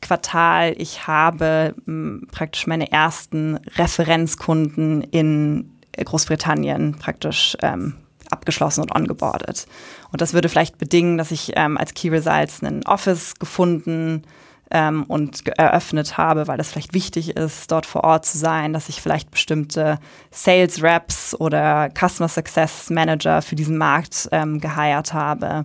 [0.00, 7.94] Quartal, ich habe m, praktisch meine ersten Referenzkunden in Großbritannien praktisch ähm,
[8.30, 9.66] abgeschlossen und ongeboardet.
[10.12, 14.45] Und das würde vielleicht bedingen, dass ich ähm, als Key Results einen Office gefunden habe
[14.70, 18.88] ähm, und eröffnet habe, weil das vielleicht wichtig ist, dort vor Ort zu sein, dass
[18.88, 19.98] ich vielleicht bestimmte
[20.30, 25.64] Sales Reps oder Customer Success Manager für diesen Markt ähm, geheiert habe.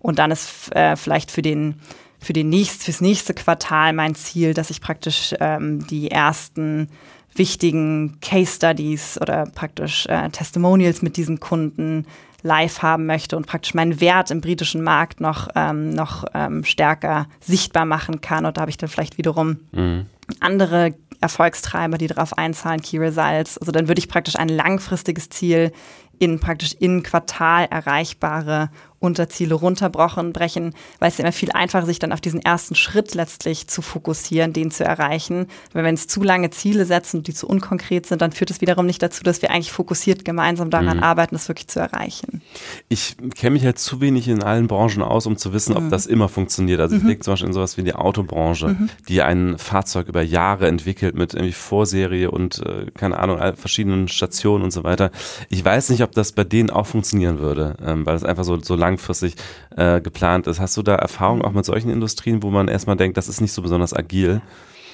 [0.00, 1.80] Und dann ist äh, vielleicht für den
[2.24, 6.88] für den nächst, fürs nächste Quartal mein Ziel, dass ich praktisch ähm, die ersten
[7.34, 12.06] wichtigen Case Studies oder praktisch äh, Testimonials mit diesen Kunden
[12.44, 17.26] live haben möchte und praktisch meinen Wert im britischen Markt noch, ähm, noch ähm, stärker
[17.40, 18.44] sichtbar machen kann.
[18.44, 20.06] Und da habe ich dann vielleicht wiederum mhm.
[20.40, 23.56] andere Erfolgstreiber, die darauf einzahlen, Key Results.
[23.56, 25.72] Also dann würde ich praktisch ein langfristiges Ziel
[26.18, 28.70] in praktisch in Quartal erreichbare
[29.04, 33.68] Unterziele runterbrechen, brechen, weil es immer viel einfacher sich dann auf diesen ersten Schritt letztlich
[33.68, 35.46] zu fokussieren, den zu erreichen.
[35.72, 38.86] Weil wenn es zu lange Ziele setzen die zu unkonkret sind, dann führt es wiederum
[38.86, 41.02] nicht dazu, dass wir eigentlich fokussiert gemeinsam daran mhm.
[41.02, 42.42] arbeiten, das wirklich zu erreichen.
[42.88, 45.90] Ich kenne mich halt zu wenig in allen Branchen aus, um zu wissen, ob mhm.
[45.90, 46.80] das immer funktioniert.
[46.80, 47.02] Also mhm.
[47.02, 48.90] ich denke zum Beispiel in sowas wie die Autobranche, mhm.
[49.08, 54.64] die ein Fahrzeug über Jahre entwickelt mit irgendwie Vorserie und äh, keine Ahnung, verschiedenen Stationen
[54.64, 55.10] und so weiter.
[55.48, 58.60] Ich weiß nicht, ob das bei denen auch funktionieren würde, ähm, weil es einfach so,
[58.60, 59.34] so lang langfristig
[59.76, 60.60] äh, geplant ist.
[60.60, 63.52] Hast du da Erfahrung auch mit solchen Industrien, wo man erstmal denkt, das ist nicht
[63.52, 64.40] so besonders agil?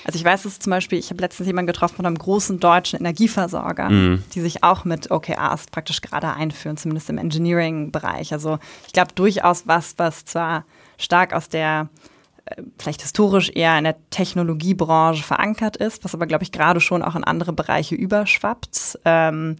[0.04, 2.98] Also ich weiß es zum Beispiel, ich habe letztens jemanden getroffen von einem großen deutschen
[3.00, 4.24] Energieversorger, mm.
[4.32, 8.32] die sich auch mit OKRs praktisch gerade einführen, zumindest im Engineering-Bereich.
[8.32, 10.64] Also ich glaube durchaus was, was zwar
[10.96, 11.90] stark aus der
[12.46, 17.02] äh, vielleicht historisch eher in der Technologiebranche verankert ist, was aber, glaube ich, gerade schon
[17.02, 18.98] auch in andere Bereiche überschwappt.
[19.04, 19.56] Ähm,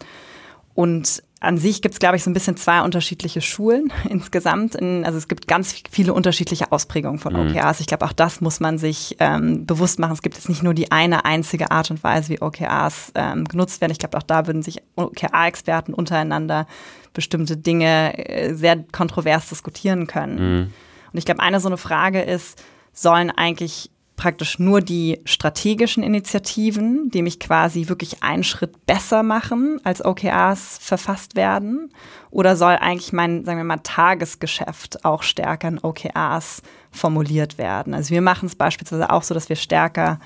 [0.74, 4.74] und an sich gibt es, glaube ich, so ein bisschen zwei unterschiedliche Schulen insgesamt.
[4.74, 7.50] In, also es gibt ganz viele unterschiedliche Ausprägungen von mhm.
[7.50, 7.80] OKRs.
[7.80, 10.12] Ich glaube, auch das muss man sich ähm, bewusst machen.
[10.12, 13.80] Es gibt jetzt nicht nur die eine einzige Art und Weise, wie OKRs ähm, genutzt
[13.80, 13.92] werden.
[13.92, 16.66] Ich glaube, auch da würden sich OKR-Experten untereinander
[17.14, 20.34] bestimmte Dinge äh, sehr kontrovers diskutieren können.
[20.34, 20.72] Mhm.
[21.12, 23.90] Und ich glaube, eine so eine Frage ist, sollen eigentlich
[24.20, 30.76] praktisch nur die strategischen Initiativen, die mich quasi wirklich einen Schritt besser machen, als OKRs
[30.78, 31.90] verfasst werden?
[32.30, 37.94] Oder soll eigentlich mein, sagen wir mal, Tagesgeschäft auch stärker in OKRs formuliert werden?
[37.94, 40.20] Also wir machen es beispielsweise auch so, dass wir stärker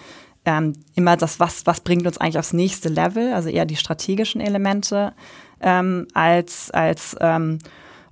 [0.44, 4.40] ähm, immer das, was, was bringt uns eigentlich aufs nächste Level, also eher die strategischen
[4.40, 5.12] Elemente
[5.60, 7.60] ähm, als, als ähm,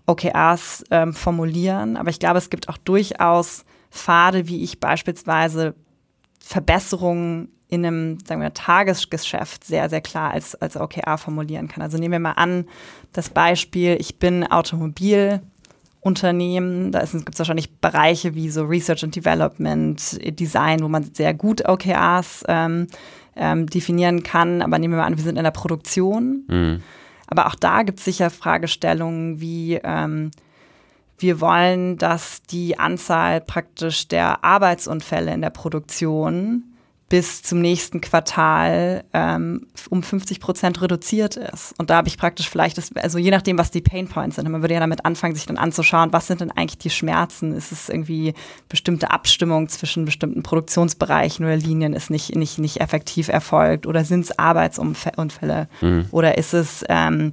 [0.07, 1.97] OKRs ähm, formulieren.
[1.97, 5.75] Aber ich glaube, es gibt auch durchaus Pfade, wie ich beispielsweise
[6.41, 11.83] Verbesserungen in einem, sagen wir, Tagesgeschäft sehr, sehr klar als, als OKR formulieren kann.
[11.83, 12.65] Also nehmen wir mal an,
[13.13, 20.19] das Beispiel, ich bin Automobilunternehmen, da gibt es wahrscheinlich Bereiche wie so Research and Development,
[20.39, 22.89] Design, wo man sehr gut OKRs ähm,
[23.37, 24.63] ähm, definieren kann.
[24.63, 26.45] Aber nehmen wir mal an, wir sind in der Produktion.
[26.49, 26.83] Mhm.
[27.27, 30.31] Aber auch da gibt es sicher Fragestellungen wie ähm,
[31.23, 36.65] wir wollen, dass die Anzahl praktisch der Arbeitsunfälle in der Produktion
[37.13, 41.75] bis zum nächsten Quartal ähm, um 50 Prozent reduziert ist.
[41.77, 44.49] Und da habe ich praktisch vielleicht, das, also je nachdem, was die Pain Points sind,
[44.49, 47.53] man würde ja damit anfangen, sich dann anzuschauen, was sind denn eigentlich die Schmerzen?
[47.53, 48.33] Ist es irgendwie
[48.71, 53.87] bestimmte Abstimmung zwischen bestimmten Produktionsbereichen oder Linien ist nicht, nicht, nicht effektiv erfolgt?
[53.87, 55.69] Oder sind es Arbeitsunfälle?
[55.83, 56.07] Mhm.
[56.13, 57.31] Oder ist es ähm,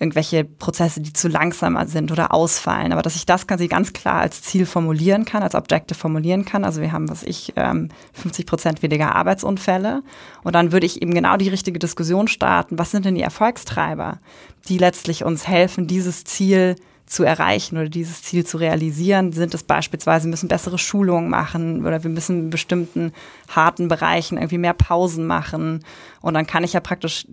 [0.00, 2.92] irgendwelche Prozesse, die zu langsam sind oder ausfallen.
[2.92, 6.64] Aber dass ich das quasi ganz klar als Ziel formulieren kann, als Objekte formulieren kann.
[6.64, 10.02] Also wir haben, was ich, 50 ähm, Prozent weniger Arbeitsunfälle.
[10.42, 12.78] Und dann würde ich eben genau die richtige Diskussion starten.
[12.78, 14.20] Was sind denn die Erfolgstreiber,
[14.68, 19.64] die letztlich uns helfen, dieses Ziel zu erreichen oder dieses Ziel zu realisieren, sind es
[19.64, 23.12] beispielsweise, wir müssen bessere Schulungen machen oder wir müssen in bestimmten
[23.48, 25.84] harten Bereichen irgendwie mehr Pausen machen.
[26.22, 27.26] Und dann kann ich ja praktisch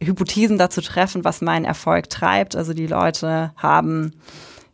[0.00, 2.56] Hypothesen dazu treffen, was meinen Erfolg treibt.
[2.56, 4.12] Also die Leute haben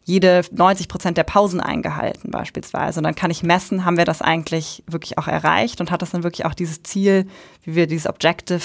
[0.06, 3.00] jede 90 Prozent der Pausen eingehalten beispielsweise.
[3.00, 6.10] Und dann kann ich messen, haben wir das eigentlich wirklich auch erreicht und hat das
[6.10, 7.26] dann wirklich auch dieses Ziel,
[7.64, 8.62] wie wir dieses Objective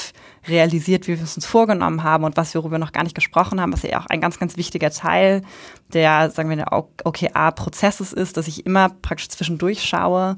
[0.47, 3.59] realisiert, wie wir es uns vorgenommen haben und was wir darüber noch gar nicht gesprochen
[3.59, 5.41] haben, was ja auch ein ganz, ganz wichtiger Teil
[5.93, 10.37] der, sagen wir, der OKR-Prozesses ist, dass ich immer praktisch zwischendurch schaue,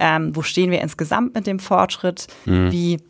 [0.00, 2.72] ähm, wo stehen wir insgesamt mit dem Fortschritt, mhm.
[2.72, 3.00] wie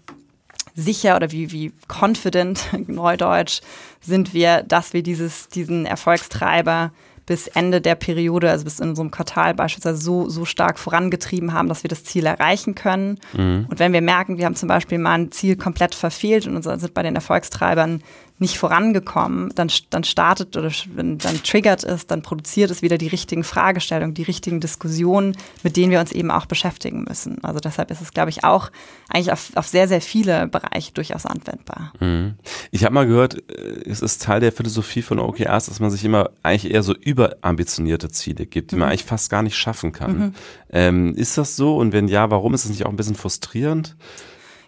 [0.74, 3.60] sicher oder wie, wie confident, Neudeutsch,
[4.00, 6.92] sind wir, dass wir dieses, diesen Erfolgstreiber
[7.26, 11.68] bis Ende der Periode, also bis in einem Quartal beispielsweise so, so stark vorangetrieben haben,
[11.68, 13.18] dass wir das Ziel erreichen können.
[13.32, 13.66] Mhm.
[13.70, 16.94] Und wenn wir merken, wir haben zum Beispiel mal ein Ziel komplett verfehlt und sind
[16.94, 18.02] bei den Erfolgstreibern
[18.42, 23.44] nicht vorangekommen, dann, dann startet oder dann triggert es, dann produziert es wieder die richtigen
[23.44, 27.42] Fragestellungen, die richtigen Diskussionen, mit denen wir uns eben auch beschäftigen müssen.
[27.42, 28.70] Also deshalb ist es, glaube ich, auch
[29.08, 31.92] eigentlich auf, auf sehr, sehr viele Bereiche durchaus anwendbar.
[32.00, 32.34] Mhm.
[32.70, 36.04] Ich habe mal gehört, äh, es ist Teil der Philosophie von OKRs, dass man sich
[36.04, 38.90] immer eigentlich eher so überambitionierte Ziele gibt, die man mhm.
[38.90, 40.18] eigentlich fast gar nicht schaffen kann.
[40.18, 40.34] Mhm.
[40.70, 41.76] Ähm, ist das so?
[41.76, 43.96] Und wenn ja, warum ist es nicht auch ein bisschen frustrierend?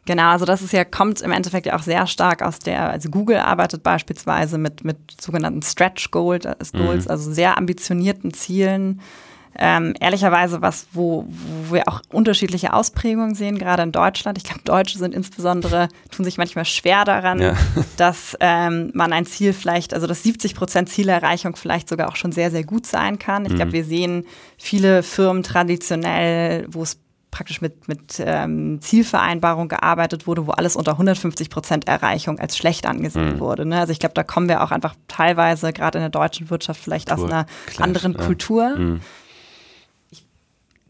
[0.06, 3.08] Genau, also das ist ja, kommt im Endeffekt ja auch sehr stark aus der, also
[3.08, 7.04] Google arbeitet beispielsweise mit, mit sogenannten Stretch Goals, äh, mhm.
[7.08, 9.00] also sehr ambitionierten Zielen.
[9.56, 14.36] Ähm, ehrlicherweise was, wo, wo wir auch unterschiedliche Ausprägungen sehen, gerade in Deutschland.
[14.36, 17.54] Ich glaube, Deutsche sind insbesondere, tun sich manchmal schwer daran, ja.
[17.96, 22.32] dass ähm, man ein Ziel vielleicht, also dass 70 Prozent Zielerreichung vielleicht sogar auch schon
[22.32, 23.46] sehr, sehr gut sein kann.
[23.46, 23.56] Ich mhm.
[23.56, 24.26] glaube, wir sehen
[24.58, 26.98] viele Firmen traditionell, wo es
[27.34, 32.86] praktisch mit, mit ähm, Zielvereinbarung gearbeitet wurde, wo alles unter 150 Prozent Erreichung als schlecht
[32.86, 33.40] angesehen mhm.
[33.40, 33.66] wurde.
[33.66, 33.80] Ne?
[33.80, 37.08] Also ich glaube, da kommen wir auch einfach teilweise, gerade in der deutschen Wirtschaft, vielleicht
[37.08, 38.24] Kultur, aus einer Clash, anderen ja.
[38.24, 38.76] Kultur.
[38.76, 39.00] Mhm.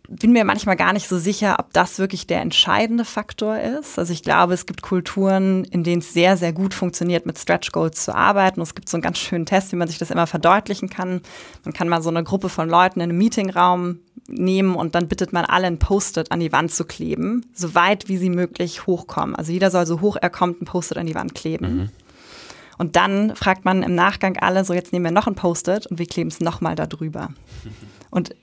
[0.06, 3.98] Ich bin mir manchmal gar nicht so sicher, ob das wirklich der entscheidende Faktor ist.
[3.98, 7.72] Also ich glaube, es gibt Kulturen, in denen es sehr, sehr gut funktioniert, mit Stretch
[7.72, 8.60] Goals zu arbeiten.
[8.60, 11.22] es gibt so einen ganz schönen Test, wie man sich das immer verdeutlichen kann.
[11.64, 15.32] Man kann mal so eine Gruppe von Leuten in einem Meetingraum nehmen und dann bittet
[15.32, 19.34] man alle ein Post-it an die Wand zu kleben, so weit wie sie möglich hochkommen.
[19.34, 21.76] Also jeder soll so hoch er kommt ein Post-it an die Wand kleben.
[21.76, 21.88] Mhm.
[22.76, 25.98] Und dann fragt man im Nachgang alle, so jetzt nehmen wir noch ein Post-it und
[25.98, 27.30] wir kleben es nochmal da drüber.
[28.10, 28.36] Und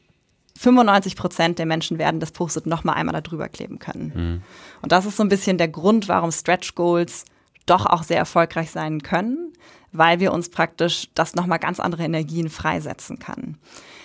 [0.62, 4.12] 95 Prozent der Menschen werden das Post-it nochmal einmal da drüber kleben können.
[4.13, 4.41] Mhm.
[4.84, 7.26] Und das ist so ein bisschen der Grund, warum Stretch Goals
[7.65, 9.54] doch auch sehr erfolgreich sein können,
[9.91, 13.58] weil wir uns praktisch das nochmal ganz andere Energien freisetzen kann.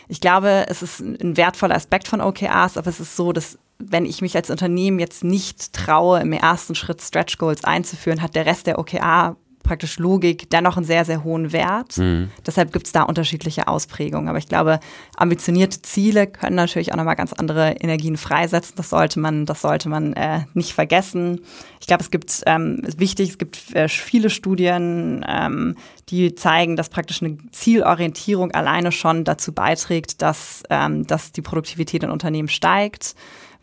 [0.08, 4.06] Ich glaube, es ist ein wertvoller Aspekt von OKRs, aber es ist so, dass wenn
[4.06, 8.46] ich mich als Unternehmen jetzt nicht traue, im ersten Schritt Stretch Goals einzuführen, hat der
[8.46, 11.98] Rest der OKR praktisch Logik dennoch einen sehr, sehr hohen Wert.
[11.98, 12.30] Mhm.
[12.46, 14.28] Deshalb gibt es da unterschiedliche Ausprägungen.
[14.28, 14.80] Aber ich glaube,
[15.16, 18.74] ambitionierte Ziele können natürlich auch nochmal ganz andere Energien freisetzen.
[18.76, 21.40] Das sollte man, das sollte man äh, nicht vergessen.
[21.80, 25.76] Ich glaube, es gibt, ähm, ist wichtig, es gibt äh, viele Studien, ähm,
[26.08, 32.02] die zeigen, dass praktisch eine Zielorientierung alleine schon dazu beiträgt, dass, ähm, dass die Produktivität
[32.04, 33.14] in Unternehmen steigt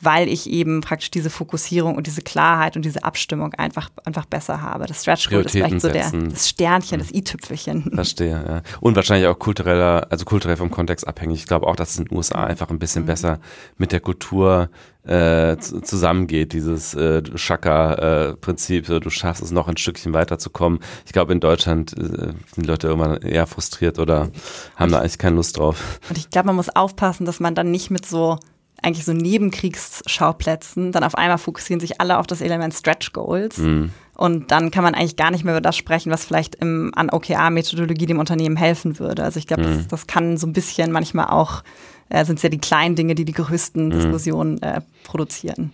[0.04, 4.62] weil ich eben praktisch diese Fokussierung und diese Klarheit und diese Abstimmung einfach, einfach besser
[4.62, 4.86] habe.
[4.86, 7.92] Das Stretch Goal ist vielleicht so der, das Sternchen, das i-Tüpfelchen.
[7.94, 8.62] Verstehe, ja.
[8.80, 11.40] Und wahrscheinlich auch kultureller, also kulturell vom Kontext abhängig.
[11.40, 13.08] Ich glaube auch, dass es in den USA einfach ein bisschen mhm.
[13.08, 13.40] besser
[13.78, 14.70] mit der Kultur
[15.06, 20.80] äh, zusammengeht, dieses äh, Shaka-Prinzip, äh, du schaffst es noch ein Stückchen weiterzukommen.
[21.06, 24.30] Ich glaube, in Deutschland äh, sind die Leute irgendwann eher frustriert oder
[24.78, 26.00] haben da eigentlich keine Lust drauf.
[26.08, 28.40] Und ich glaube, man muss aufpassen, dass man dann nicht mit so
[28.84, 33.58] eigentlich so Nebenkriegsschauplätzen, dann auf einmal fokussieren sich alle auf das Element Stretch Goals.
[33.58, 33.92] Mhm.
[34.16, 37.10] Und dann kann man eigentlich gar nicht mehr über das sprechen, was vielleicht im, an
[37.10, 39.24] OKR-Methodologie dem Unternehmen helfen würde.
[39.24, 39.78] Also ich glaube, mhm.
[39.78, 41.64] das, das, kann so ein bisschen manchmal auch,
[42.10, 43.92] äh, sind es ja die kleinen Dinge, die die größten mhm.
[43.92, 45.74] Diskussionen äh, produzieren.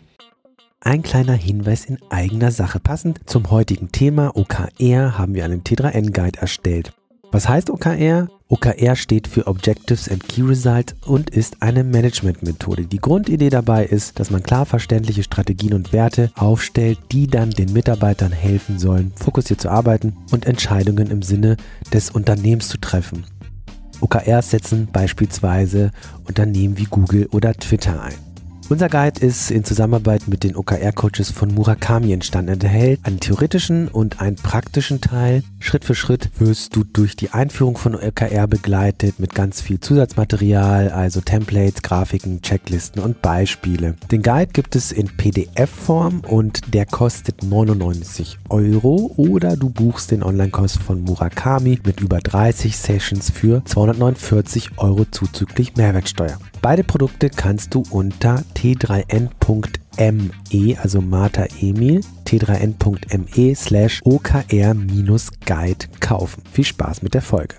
[0.81, 2.79] Ein kleiner Hinweis in eigener Sache.
[2.79, 6.93] Passend zum heutigen Thema OKR haben wir einen T3N-Guide erstellt.
[7.31, 8.27] Was heißt OKR?
[8.47, 12.87] OKR steht für Objectives and Key Results und ist eine Managementmethode.
[12.87, 17.71] Die Grundidee dabei ist, dass man klar verständliche Strategien und Werte aufstellt, die dann den
[17.71, 21.57] Mitarbeitern helfen sollen, fokussiert zu arbeiten und Entscheidungen im Sinne
[21.93, 23.25] des Unternehmens zu treffen.
[24.01, 25.91] OKRs setzen beispielsweise
[26.27, 28.28] Unternehmen wie Google oder Twitter ein.
[28.69, 32.49] Unser Guide ist in Zusammenarbeit mit den OKR-Coaches von Murakami entstanden.
[32.49, 35.41] Er enthält einen theoretischen und einen praktischen Teil.
[35.59, 40.89] Schritt für Schritt wirst du durch die Einführung von OKR begleitet mit ganz viel Zusatzmaterial,
[40.89, 43.95] also Templates, Grafiken, Checklisten und Beispiele.
[44.11, 50.21] Den Guide gibt es in PDF-Form und der kostet 99 Euro oder du buchst den
[50.21, 56.37] Online-Kurs von Murakami mit über 30 Sessions für 249 Euro zuzüglich Mehrwertsteuer.
[56.61, 66.43] Beide Produkte kannst du unter t3n.me, also Martha Emil, t3n.me slash okr-guide kaufen.
[66.51, 67.55] Viel Spaß mit der Folge.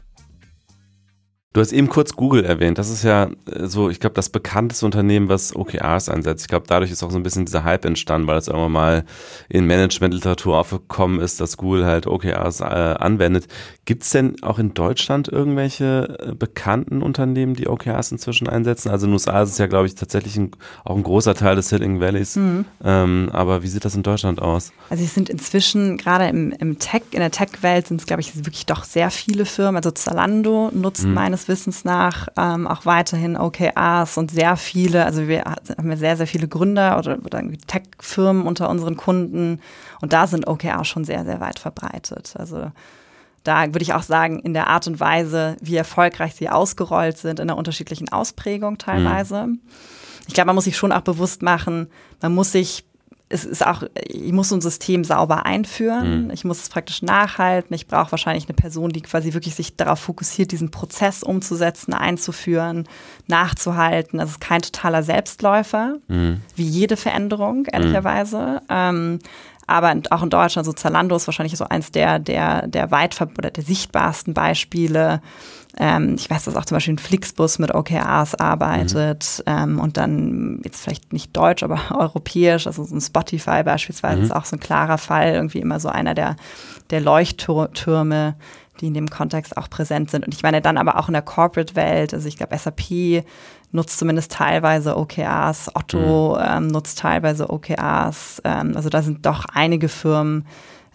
[1.53, 2.79] Du hast eben kurz Google erwähnt.
[2.79, 6.43] Das ist ja äh, so, ich glaube, das bekannteste Unternehmen, was OKRs einsetzt.
[6.43, 9.05] Ich glaube, dadurch ist auch so ein bisschen dieser Hype entstanden, weil es irgendwann mal
[9.49, 13.49] in Managementliteratur aufgekommen ist, dass Google halt OKRs äh, anwendet.
[13.85, 18.89] Gibt es denn auch in Deutschland irgendwelche äh, bekannten Unternehmen, die OKRs inzwischen einsetzen?
[18.89, 20.53] Also in den USA ist es ja, glaube ich, tatsächlich ein,
[20.85, 22.37] auch ein großer Teil des Silicon Valleys.
[22.37, 22.65] Mhm.
[22.85, 24.71] Ähm, aber wie sieht das in Deutschland aus?
[24.89, 28.37] Also es sind inzwischen gerade im, im Tech, in der Tech-Welt sind es, glaube ich,
[28.37, 29.79] wirklich doch sehr viele Firmen.
[29.79, 31.15] Also Zalando nutzt mhm.
[31.15, 36.27] meines Wissens nach ähm, auch weiterhin OKRs und sehr viele, also wir haben sehr, sehr
[36.27, 39.61] viele Gründer oder, oder Tech-Firmen unter unseren Kunden
[40.01, 42.35] und da sind OKRs schon sehr, sehr weit verbreitet.
[42.37, 42.71] Also
[43.45, 47.41] da würde ich auch sagen, in der Art und Weise, wie erfolgreich sie ausgerollt sind,
[47.41, 49.47] in einer unterschiedlichen Ausprägung teilweise.
[49.47, 49.61] Mhm.
[50.27, 51.89] Ich glaube, man muss sich schon auch bewusst machen,
[52.21, 52.85] man muss sich
[53.33, 56.25] es ist auch, ich muss so ein System sauber einführen.
[56.25, 56.31] Mhm.
[56.31, 57.73] Ich muss es praktisch nachhalten.
[57.75, 62.89] Ich brauche wahrscheinlich eine Person, die quasi wirklich sich darauf fokussiert, diesen Prozess umzusetzen, einzuführen,
[63.29, 64.19] nachzuhalten.
[64.19, 66.41] Das ist kein totaler Selbstläufer, mhm.
[66.57, 68.63] wie jede Veränderung, ehrlicherweise.
[68.63, 68.67] Mhm.
[68.69, 69.19] Ähm,
[69.71, 73.51] aber auch in Deutschland, so Zalando ist wahrscheinlich so eins der, der, der weit oder
[73.51, 75.21] der sichtbarsten Beispiele.
[75.79, 79.53] Ähm, ich weiß, dass auch zum Beispiel ein Flixbus mit OKRs arbeitet mhm.
[79.53, 84.25] ähm, und dann jetzt vielleicht nicht deutsch, aber europäisch, also so ein Spotify beispielsweise mhm.
[84.25, 86.37] ist auch so ein klarer Fall, irgendwie immer so einer der,
[86.91, 88.35] der Leuchttürme,
[88.81, 90.27] die in dem Kontext auch präsent sind.
[90.27, 93.25] Und ich meine dann aber auch in der Corporate-Welt, also ich glaube SAP
[93.73, 96.45] nutzt zumindest teilweise OKRs, Otto mhm.
[96.47, 98.43] ähm, nutzt teilweise OKRs.
[98.45, 100.47] Ähm, also da sind doch einige Firmen,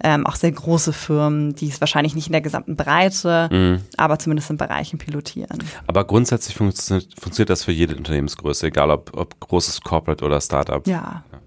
[0.03, 3.81] ähm, auch sehr große Firmen, die es wahrscheinlich nicht in der gesamten Breite, mhm.
[3.97, 5.63] aber zumindest in Bereichen pilotieren.
[5.87, 10.85] Aber grundsätzlich funktioniert, funktioniert das für jede Unternehmensgröße, egal ob, ob großes Corporate oder Startup.
[10.85, 11.23] Ja.
[11.31, 11.39] ja.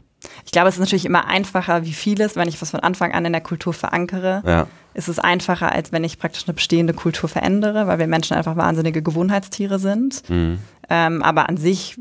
[0.45, 3.25] Ich glaube, es ist natürlich immer einfacher wie vieles, wenn ich was von Anfang an
[3.25, 4.43] in der Kultur verankere.
[4.45, 4.67] Ja.
[4.95, 8.57] Ist es einfacher, als wenn ich praktisch eine bestehende Kultur verändere, weil wir Menschen einfach
[8.57, 10.29] wahnsinnige Gewohnheitstiere sind.
[10.29, 10.59] Mhm.
[10.89, 11.99] Ähm, aber an sich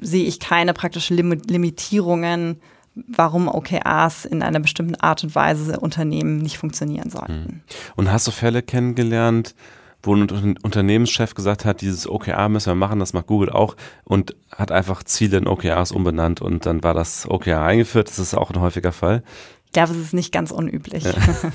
[0.00, 2.60] sehe ich keine praktischen Lim Limitierungen,
[2.94, 7.32] warum OKRs in einer bestimmten Art und Weise Unternehmen nicht funktionieren sollten.
[7.32, 7.60] Mhm.
[7.96, 9.54] Und hast du Fälle kennengelernt,
[10.02, 14.36] wo ein Unternehmenschef gesagt hat, dieses OKR müssen wir machen, das macht Google auch und
[14.54, 18.08] hat einfach Ziele in OKRs umbenannt und dann war das OKR eingeführt.
[18.08, 19.22] Das ist auch ein häufiger Fall.
[19.66, 21.04] Ich glaube, es ist nicht ganz unüblich.
[21.04, 21.12] Ja.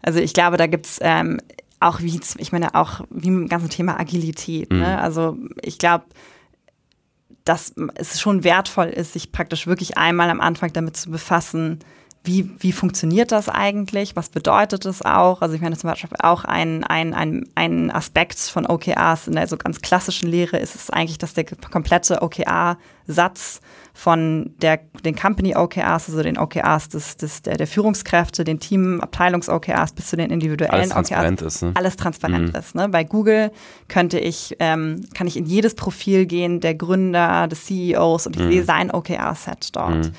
[0.00, 1.40] Also ich glaube, da gibt es ähm,
[1.80, 4.70] auch wie, ich meine, auch wie mit dem ganzen Thema Agilität.
[4.70, 4.76] Ne?
[4.76, 4.82] Mhm.
[4.82, 4.98] Ne?
[5.00, 6.04] Also ich glaube,
[7.44, 11.78] dass es schon wertvoll ist, sich praktisch wirklich einmal am Anfang damit zu befassen,
[12.24, 14.14] wie, wie funktioniert das eigentlich?
[14.16, 15.40] Was bedeutet das auch?
[15.40, 19.46] Also ich meine zum Beispiel auch ein, ein, ein, ein Aspekt von OKRs in der
[19.46, 23.60] so ganz klassischen Lehre ist es eigentlich, dass der komplette OKR-Satz
[23.94, 29.00] von der, den Company OKRs, also den OKRs des, des, der, der Führungskräfte, den Team,
[29.00, 31.72] Abteilungs-OKRs bis zu den individuellen alles transparent OKRs, ist, ne?
[31.74, 32.58] alles transparent mhm.
[32.58, 32.74] ist.
[32.74, 32.88] Ne?
[32.88, 33.52] Bei Google
[33.88, 38.42] könnte ich, ähm, kann ich in jedes Profil gehen, der Gründer, des CEOs und ich
[38.42, 38.50] mhm.
[38.50, 40.06] sehe sein OKR-Set dort.
[40.06, 40.12] Mhm.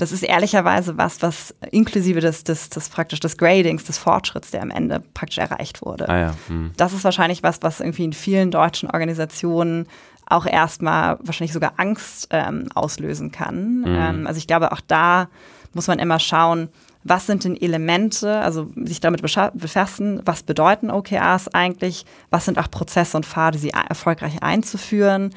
[0.00, 4.62] Das ist ehrlicherweise was, was inklusive des, des, des praktisch des Gradings, des Fortschritts, der
[4.62, 6.08] am Ende praktisch erreicht wurde.
[6.08, 6.34] Ah ja.
[6.46, 6.70] hm.
[6.78, 9.86] Das ist wahrscheinlich was, was irgendwie in vielen deutschen Organisationen
[10.24, 13.80] auch erstmal wahrscheinlich sogar Angst ähm, auslösen kann.
[13.80, 13.86] Mhm.
[13.86, 15.28] Ähm, also ich glaube, auch da
[15.74, 16.70] muss man immer schauen,
[17.04, 22.70] was sind denn Elemente, also sich damit befassen, was bedeuten OKRs eigentlich, was sind auch
[22.70, 25.34] Prozesse und Pfade, sie erfolgreich einzuführen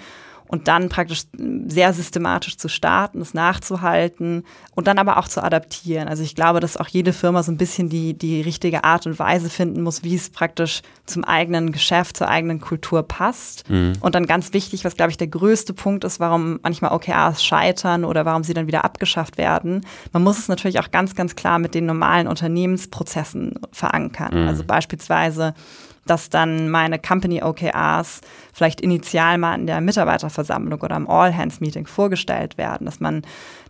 [0.48, 1.24] und dann praktisch
[1.68, 4.44] sehr systematisch zu starten, es nachzuhalten
[4.76, 6.08] und dann aber auch zu adaptieren.
[6.08, 9.18] Also ich glaube, dass auch jede Firma so ein bisschen die, die richtige Art und
[9.20, 13.70] Weise finden muss, wie es praktisch zum eigenen Geschäft, zur eigenen Kultur passt.
[13.70, 13.94] Mhm.
[14.00, 18.06] Und dann ganz wichtig, was glaube ich der größte Punkt ist, warum manchmal OKRs scheitern
[18.06, 19.86] oder warum sie dann wieder abgeschafft werden.
[20.12, 24.44] Man muss es natürlich auch ganz, ganz klar mit den normalen Unternehmensprozessen verankern.
[24.44, 24.48] Mhm.
[24.48, 25.54] Also beispielsweise
[26.06, 28.22] dass dann meine Company OKRs
[28.54, 33.24] vielleicht initial mal in der Mitarbeiterversammlung oder im All-Hands-Meeting vorgestellt werden, dass man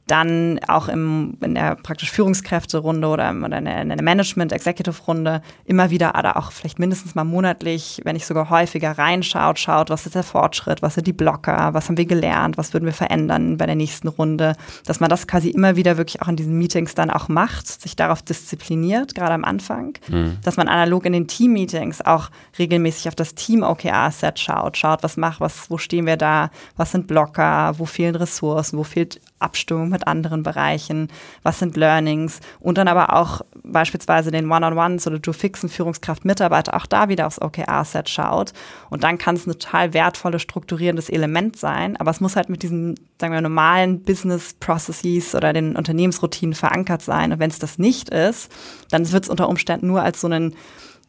[0.07, 6.37] dann auch im, in der praktisch Führungskräfterunde oder, oder in der Management-Executive-Runde immer wieder oder
[6.37, 10.81] auch vielleicht mindestens mal monatlich, wenn nicht sogar häufiger reinschaut, schaut, was ist der Fortschritt,
[10.81, 14.07] was sind die Blocker, was haben wir gelernt, was würden wir verändern bei der nächsten
[14.07, 17.67] Runde, dass man das quasi immer wieder wirklich auch in diesen Meetings dann auch macht,
[17.67, 20.37] sich darauf diszipliniert, gerade am Anfang, mhm.
[20.43, 25.03] dass man analog in den Team-Meetings auch auch regelmäßig auf das Team OKR-Set schaut, schaut,
[25.03, 29.19] was macht, was, wo stehen wir da, was sind Blocker, wo fehlen Ressourcen, wo fehlt
[29.43, 31.09] Abstimmung mit anderen Bereichen,
[31.43, 36.85] was sind Learnings und dann aber auch beispielsweise den One-on-Ones oder du fixen Führungskraft-Mitarbeiter auch
[36.85, 38.53] da wieder aufs OKR-Set schaut.
[38.89, 42.63] Und dann kann es ein total wertvolles, strukturierendes Element sein, aber es muss halt mit
[42.63, 47.31] diesen, sagen wir, normalen Business-Processes oder den Unternehmensroutinen verankert sein.
[47.31, 48.51] Und wenn es das nicht ist,
[48.89, 50.55] dann wird es unter Umständen nur als so einen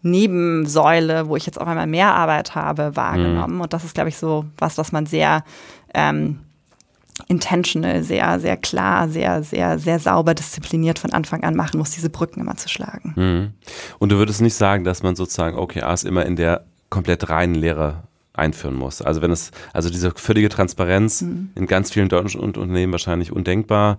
[0.05, 3.57] Nebensäule, wo ich jetzt auf einmal mehr Arbeit habe, wahrgenommen.
[3.57, 3.61] Mhm.
[3.63, 5.45] Und das ist, glaube ich, so was, was man sehr
[5.95, 6.41] ähm,
[7.29, 12.11] intentional, sehr, sehr klar, sehr, sehr, sehr sauber diszipliniert von Anfang an machen muss, diese
[12.11, 13.13] Brücken immer zu schlagen.
[13.17, 13.53] Mhm.
[13.99, 18.05] Und du würdest nicht sagen, dass man sozusagen OKRs immer in der komplett reinen Lehre
[18.33, 19.01] einführen muss.
[19.01, 21.51] Also wenn es, also diese völlige Transparenz mhm.
[21.55, 23.99] in ganz vielen deutschen Unternehmen wahrscheinlich undenkbar.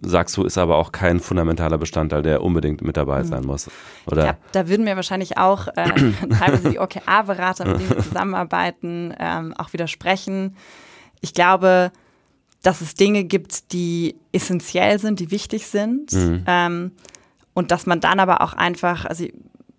[0.00, 3.26] Sagst du, ist aber auch kein fundamentaler Bestandteil, der unbedingt mit dabei mhm.
[3.26, 3.68] sein muss,
[4.06, 4.26] oder?
[4.26, 9.54] Ja, da würden mir wahrscheinlich auch äh, teilweise die OKR-Berater, mit denen wir zusammenarbeiten, ähm,
[9.58, 10.56] auch widersprechen.
[11.20, 11.90] Ich glaube,
[12.62, 16.12] dass es Dinge gibt, die essentiell sind, die wichtig sind.
[16.12, 16.44] Mhm.
[16.46, 16.92] Ähm,
[17.54, 19.26] und dass man dann aber auch einfach, also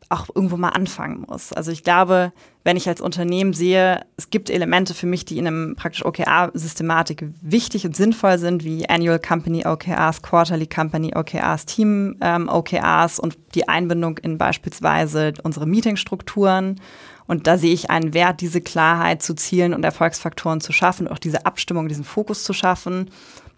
[0.09, 1.53] auch irgendwo mal anfangen muss.
[1.53, 5.45] Also ich glaube, wenn ich als Unternehmen sehe, es gibt Elemente für mich, die in
[5.45, 12.17] einem praktisch OKR-Systematik wichtig und sinnvoll sind, wie Annual Company OKRs, Quarterly Company OKRs, Team
[12.21, 16.81] ähm, OKRs und die Einbindung in beispielsweise unsere Meetingstrukturen
[17.29, 21.19] und da sehe ich einen Wert, diese Klarheit zu Zielen und Erfolgsfaktoren zu schaffen, auch
[21.19, 23.11] diese Abstimmung, diesen Fokus zu schaffen.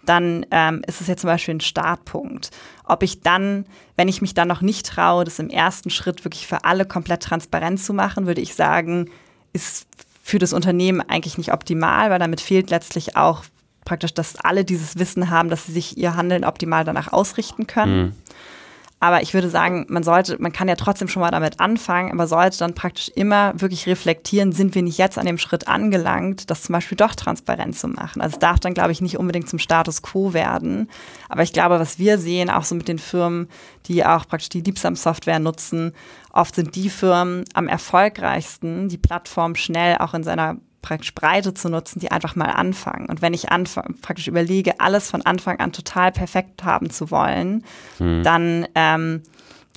[0.06, 2.52] Dann ähm, ist es ja zum Beispiel ein Startpunkt.
[2.84, 3.66] Ob ich dann,
[3.96, 7.24] wenn ich mich dann noch nicht traue, das im ersten Schritt wirklich für alle komplett
[7.24, 9.10] transparent zu machen, würde ich sagen,
[9.54, 9.88] ist
[10.22, 13.46] für das Unternehmen eigentlich nicht optimal, weil damit fehlt letztlich auch
[13.86, 18.02] praktisch, dass alle dieses Wissen haben, dass sie sich ihr Handeln optimal danach ausrichten können.
[18.02, 18.16] Mhm.
[19.04, 22.28] Aber ich würde sagen, man sollte, man kann ja trotzdem schon mal damit anfangen, aber
[22.28, 26.62] sollte dann praktisch immer wirklich reflektieren, sind wir nicht jetzt an dem Schritt angelangt, das
[26.62, 28.22] zum Beispiel doch transparent zu machen.
[28.22, 30.88] Also es darf dann, glaube ich, nicht unbedingt zum Status quo werden.
[31.30, 33.50] Aber ich glaube, was wir sehen, auch so mit den Firmen,
[33.88, 35.94] die auch praktisch die Liebsam-Software nutzen,
[36.32, 41.70] oft sind die Firmen am erfolgreichsten, die Plattform schnell auch in seiner praktisch Breite zu
[41.70, 43.08] nutzen, die einfach mal anfangen.
[43.08, 43.48] Und wenn ich
[44.02, 47.64] praktisch überlege, alles von Anfang an total perfekt haben zu wollen,
[47.98, 48.24] hm.
[48.24, 49.22] dann ähm,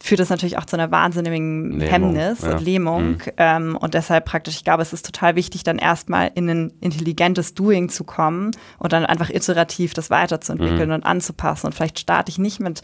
[0.02, 2.52] führt das natürlich auch zu einer wahnsinnigen Lähmung, Hemmnis ja.
[2.52, 3.08] und Lähmung.
[3.10, 3.20] Mhm.
[3.38, 7.54] Ähm, und deshalb praktisch, ich glaube, es ist total wichtig, dann erstmal in ein intelligentes
[7.54, 10.96] Doing zu kommen und dann einfach iterativ das weiterzuentwickeln mhm.
[10.96, 11.66] und anzupassen.
[11.68, 12.82] Und vielleicht starte ich nicht mit,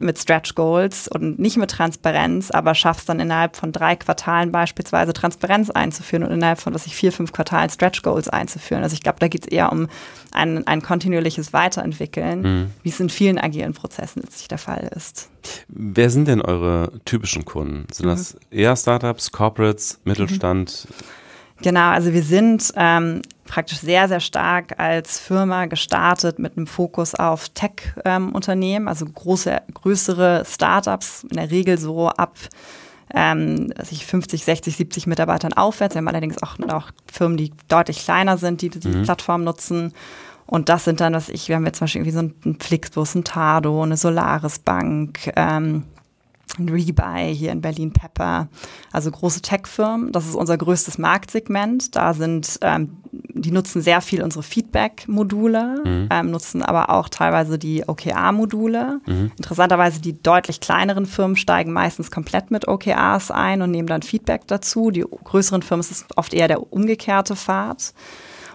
[0.00, 5.14] mit Stretch Goals und nicht mit Transparenz, aber schaff's dann innerhalb von drei Quartalen beispielsweise
[5.14, 8.82] Transparenz einzuführen und innerhalb von, was ich vier, fünf Quartalen Stretch Goals einzuführen.
[8.82, 9.88] Also ich glaube, da geht es eher um
[10.32, 12.70] ein, ein kontinuierliches Weiterentwickeln, mhm.
[12.82, 15.30] wie es in vielen agilen Prozessen letztlich der Fall ist.
[15.68, 17.86] Wer sind denn eure typischen Kunden?
[17.92, 18.10] Sind mhm.
[18.10, 20.86] das eher Startups, Corporates, Mittelstand?
[20.88, 20.94] Mhm.
[21.62, 27.14] Genau, also wir sind ähm, praktisch sehr, sehr stark als Firma gestartet mit einem Fokus
[27.14, 32.36] auf Tech-Unternehmen, ähm, also große, größere Startups, in der Regel so ab
[33.12, 35.94] ähm, 50, 60, 70 Mitarbeitern aufwärts.
[35.94, 39.02] Wir haben allerdings auch, auch Firmen, die deutlich kleiner sind, die die mhm.
[39.02, 39.92] Plattform nutzen.
[40.50, 43.14] Und das sind dann, was ich, wir haben jetzt zum Beispiel irgendwie so einen Flixbus,
[43.14, 45.84] ein Tado, eine Solaris Bank, ähm,
[46.58, 48.48] ein Rebuy hier in Berlin Pepper,
[48.90, 50.10] also große Tech-Firmen.
[50.10, 51.94] Das ist unser größtes Marktsegment.
[51.94, 56.08] Da sind, ähm, die nutzen sehr viel unsere Feedback-Module, mhm.
[56.10, 59.00] ähm, nutzen aber auch teilweise die OKR-Module.
[59.06, 59.30] Mhm.
[59.36, 64.48] Interessanterweise die deutlich kleineren Firmen steigen meistens komplett mit OKRs ein und nehmen dann Feedback
[64.48, 64.90] dazu.
[64.90, 67.94] Die größeren Firmen ist es oft eher der umgekehrte Pfad.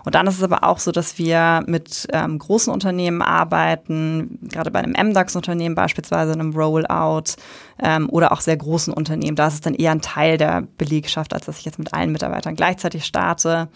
[0.05, 4.69] Und dann ist es aber auch so, dass wir mit ähm, großen Unternehmen arbeiten, gerade
[4.69, 7.33] bei einem MDAX-Unternehmen beispielsweise, einem Rollout
[7.81, 9.35] ähm, oder auch sehr großen Unternehmen.
[9.35, 12.11] Da ist es dann eher ein Teil der Belegschaft, als dass ich jetzt mit allen
[12.11, 13.67] Mitarbeitern gleichzeitig starte.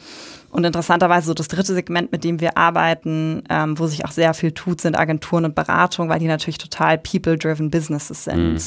[0.52, 4.34] Und interessanterweise so das dritte Segment, mit dem wir arbeiten, ähm, wo sich auch sehr
[4.36, 8.54] viel tut, sind Agenturen und Beratung, weil die natürlich total people-driven Businesses sind.
[8.54, 8.62] Mhm.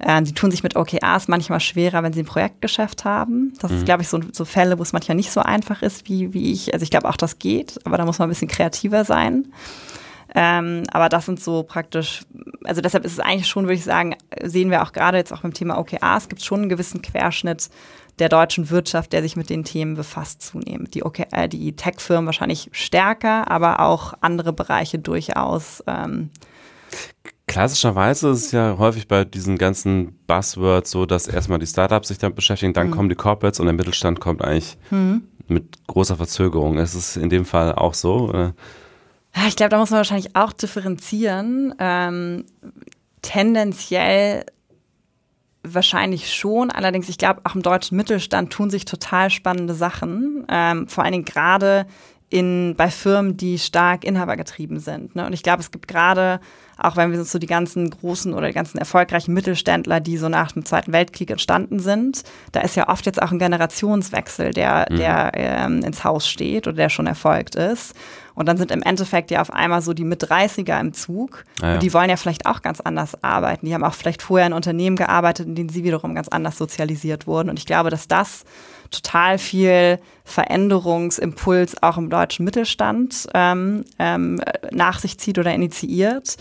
[0.00, 3.52] Ähm, die tun sich mit OKRs manchmal schwerer, wenn sie ein Projektgeschäft haben.
[3.60, 3.78] Das mhm.
[3.78, 6.52] ist, glaube ich, so, so Fälle, wo es manchmal nicht so einfach ist, wie, wie
[6.52, 6.72] ich.
[6.72, 9.52] Also ich glaube auch, das geht, aber da muss man ein bisschen kreativer sein.
[10.34, 12.22] Ähm, aber das sind so praktisch,
[12.64, 15.40] also deshalb ist es eigentlich schon, würde ich sagen, sehen wir auch gerade jetzt auch
[15.40, 17.70] beim Thema OKRs, gibt es schon einen gewissen Querschnitt
[18.18, 20.94] der deutschen Wirtschaft, der sich mit den Themen befasst zunehmend.
[20.94, 25.82] Die, okay, äh, die Tech-Firmen wahrscheinlich stärker, aber auch andere Bereiche durchaus.
[25.86, 26.30] Ähm,
[27.48, 32.18] Klassischerweise ist es ja häufig bei diesen ganzen Buzzwords so, dass erstmal die Startups sich
[32.18, 32.90] damit beschäftigen, dann mhm.
[32.92, 35.24] kommen die Corporates und der Mittelstand kommt eigentlich mhm.
[35.48, 36.78] mit großer Verzögerung.
[36.78, 38.28] Ist es in dem Fall auch so?
[38.28, 38.54] Oder?
[39.46, 41.74] Ich glaube, da muss man wahrscheinlich auch differenzieren.
[41.78, 42.44] Ähm,
[43.22, 44.44] tendenziell
[45.62, 46.70] wahrscheinlich schon.
[46.70, 50.44] Allerdings, ich glaube, auch im deutschen Mittelstand tun sich total spannende Sachen.
[50.48, 51.86] Ähm, vor allen Dingen gerade
[52.30, 55.16] in, bei Firmen, die stark inhabergetrieben sind.
[55.16, 55.26] Ne?
[55.26, 56.40] Und ich glaube, es gibt gerade,
[56.78, 60.28] auch wenn wir uns so die ganzen großen oder die ganzen erfolgreichen Mittelständler, die so
[60.28, 62.22] nach dem Zweiten Weltkrieg entstanden sind,
[62.52, 64.96] da ist ja oft jetzt auch ein Generationswechsel, der, mhm.
[64.96, 67.94] der ähm, ins Haus steht oder der schon erfolgt ist.
[68.34, 71.44] Und dann sind im Endeffekt ja auf einmal so die Mit-30er im Zug.
[71.60, 71.74] Ah, ja.
[71.74, 73.66] Und die wollen ja vielleicht auch ganz anders arbeiten.
[73.66, 77.26] Die haben auch vielleicht vorher in Unternehmen gearbeitet, in denen sie wiederum ganz anders sozialisiert
[77.26, 77.50] wurden.
[77.50, 78.44] Und ich glaube, dass das
[78.92, 86.36] total viel Veränderungsimpuls auch im deutschen Mittelstand ähm, ähm, nach sich zieht oder initiiert.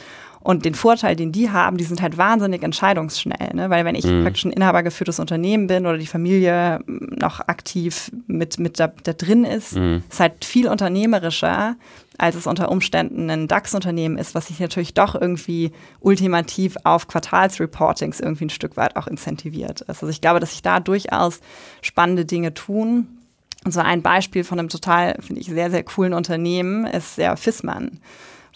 [0.48, 3.54] Und den Vorteil, den die haben, die sind halt wahnsinnig entscheidungsschnell.
[3.54, 3.70] Ne?
[3.70, 4.24] Weil wenn ich mhm.
[4.24, 9.44] praktisch ein inhabergeführtes Unternehmen bin oder die Familie noch aktiv mit, mit da, da drin
[9.44, 10.04] ist, mhm.
[10.10, 11.76] ist halt viel unternehmerischer,
[12.18, 18.22] als es unter Umständen ein DAX-Unternehmen ist, was sich natürlich doch irgendwie ultimativ auf Quartalsreportings
[18.22, 19.84] irgendwie ein Stück weit auch incentiviert.
[19.90, 21.42] Also ich glaube, dass sich da durchaus
[21.82, 23.08] spannende Dinge tun.
[23.66, 27.36] Und so ein Beispiel von einem total, finde ich, sehr, sehr coolen Unternehmen ist der
[27.36, 28.00] Fissmann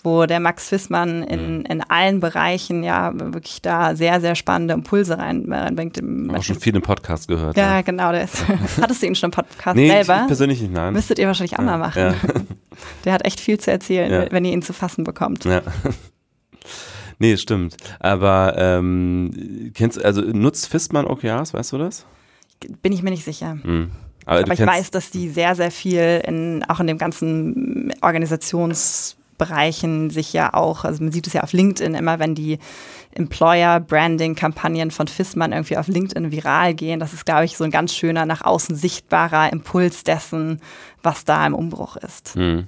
[0.04, 1.66] wo der Max Fissmann in, mhm.
[1.66, 5.98] in allen Bereichen ja wirklich da sehr, sehr spannende Impulse rein, reinbringt.
[5.98, 7.58] Ich habe schon viele Podcasts gehört.
[7.58, 7.82] Ja, ja.
[7.82, 8.12] genau.
[8.12, 8.44] Der ist,
[8.82, 10.22] hattest du ihn schon im Podcast nee, selber?
[10.22, 10.94] Ich persönlich nicht, nein.
[10.94, 12.02] Müsstet ihr wahrscheinlich auch ja, mal machen.
[12.02, 12.16] Ja.
[13.06, 15.46] Der hat echt viel zu erzählen, wenn ihr ihn zu fassen bekommt.
[15.46, 15.62] Ja.
[17.20, 17.76] Nee, stimmt.
[18.00, 22.08] Aber ähm, kennst also nutzt Fistmann OKRs, weißt du das?
[22.82, 23.56] Bin ich mir nicht sicher.
[23.56, 23.92] Mhm.
[24.26, 29.18] Aber, Aber ich weiß, dass die sehr, sehr viel in, auch in dem ganzen Organisations-
[29.42, 32.60] Bereichen sich ja auch, also man sieht es ja auf LinkedIn immer, wenn die
[33.16, 37.00] Employer-Branding-Kampagnen von Fissmann irgendwie auf LinkedIn viral gehen.
[37.00, 40.62] Das ist, glaube ich, so ein ganz schöner, nach außen sichtbarer Impuls dessen,
[41.02, 42.36] was da im Umbruch ist.
[42.36, 42.68] Hm.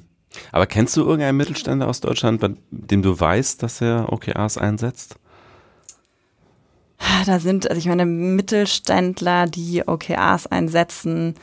[0.52, 5.18] Aber kennst du irgendeinen Mittelständler aus Deutschland, bei dem du weißt, dass er OKRs einsetzt?
[7.28, 11.36] Da sind, also ich meine, Mittelständler, die OKRs einsetzen,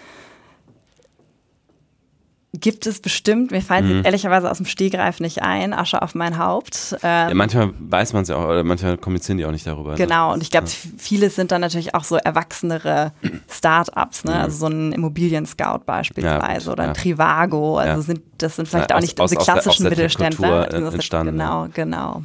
[2.53, 4.05] Gibt es bestimmt, mir fallen mhm.
[4.05, 6.97] ehrlicherweise aus dem Stehgreif nicht ein, Asche auf mein Haupt.
[7.01, 9.93] Ähm, ja, manchmal weiß man es ja auch, oder manchmal kommunizieren die auch nicht darüber.
[9.93, 9.97] Ne?
[9.97, 10.35] Genau, ne?
[10.35, 10.73] und ich glaube, ja.
[10.99, 13.13] viele sind dann natürlich auch so erwachsenere
[13.49, 14.33] Start-ups, ne?
[14.33, 14.37] Mhm.
[14.39, 19.01] also so ein Immobilien-Scout beispielsweise ja, oder ein Trivago, also sind, das sind vielleicht auch
[19.01, 20.67] nicht aus, diese klassischen aus der, aus Mittelständler.
[20.67, 21.39] Der entstanden.
[21.39, 22.23] Genau, genau.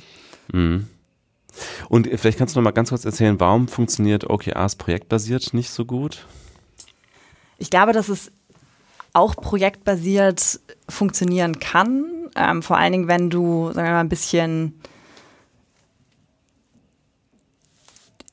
[0.52, 0.88] Mhm.
[1.88, 5.86] Und vielleicht kannst du noch mal ganz kurz erzählen, warum funktioniert OKRs projektbasiert nicht so
[5.86, 6.26] gut?
[7.60, 8.32] Ich glaube, dass es
[9.16, 10.60] auch projektbasiert
[10.90, 12.06] funktionieren kann.
[12.36, 14.80] Ähm, vor allen Dingen, wenn du, sagen wir mal, ein bisschen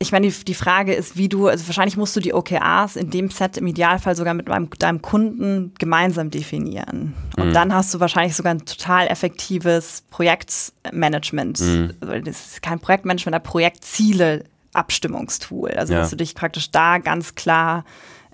[0.02, 3.10] ich meine, die, die, Frage ist, wie du, also wahrscheinlich musst du die OKRs in
[3.10, 7.14] dem Set im Idealfall sogar mit deinem, deinem Kunden gemeinsam definieren.
[7.36, 7.52] Und mhm.
[7.52, 11.60] dann hast du wahrscheinlich sogar ein total effektives Projektmanagement.
[11.60, 11.92] Mhm.
[12.00, 15.70] Also das ist kein Projektmanagement, ein Projektziele Abstimmungstool.
[15.70, 16.00] Also, ja.
[16.00, 17.84] dass du dich praktisch da ganz klar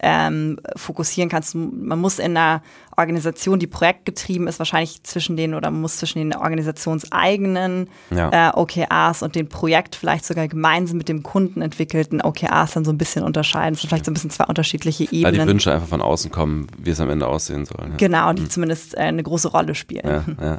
[0.01, 1.55] ähm, fokussieren kannst.
[1.55, 2.63] Man muss in einer
[2.97, 8.51] Organisation, die projektgetrieben ist, wahrscheinlich zwischen den oder man muss zwischen den organisationseigenen ja.
[8.51, 12.93] äh, OKRs und den Projekt vielleicht sogar gemeinsam mit dem Kunden entwickelten OKRs dann so
[12.93, 13.75] ein bisschen unterscheiden.
[13.75, 15.25] Das sind vielleicht so ein bisschen zwei unterschiedliche Ebenen.
[15.25, 17.89] Weil die Wünsche einfach von außen kommen, wie es am Ende aussehen soll.
[17.89, 17.97] Ja.
[17.97, 18.51] Genau, die mhm.
[18.51, 20.07] zumindest äh, eine große Rolle spielen.
[20.07, 20.59] Ja, ja.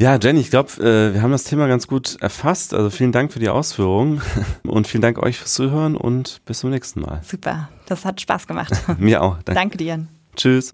[0.00, 2.72] Ja, Jenny, ich glaube, äh, wir haben das Thema ganz gut erfasst.
[2.72, 4.22] Also vielen Dank für die Ausführungen
[4.66, 7.20] und vielen Dank euch fürs Zuhören und bis zum nächsten Mal.
[7.22, 8.72] Super, das hat Spaß gemacht.
[8.98, 9.36] Mir auch.
[9.42, 10.06] Danke, danke dir.
[10.36, 10.72] Tschüss.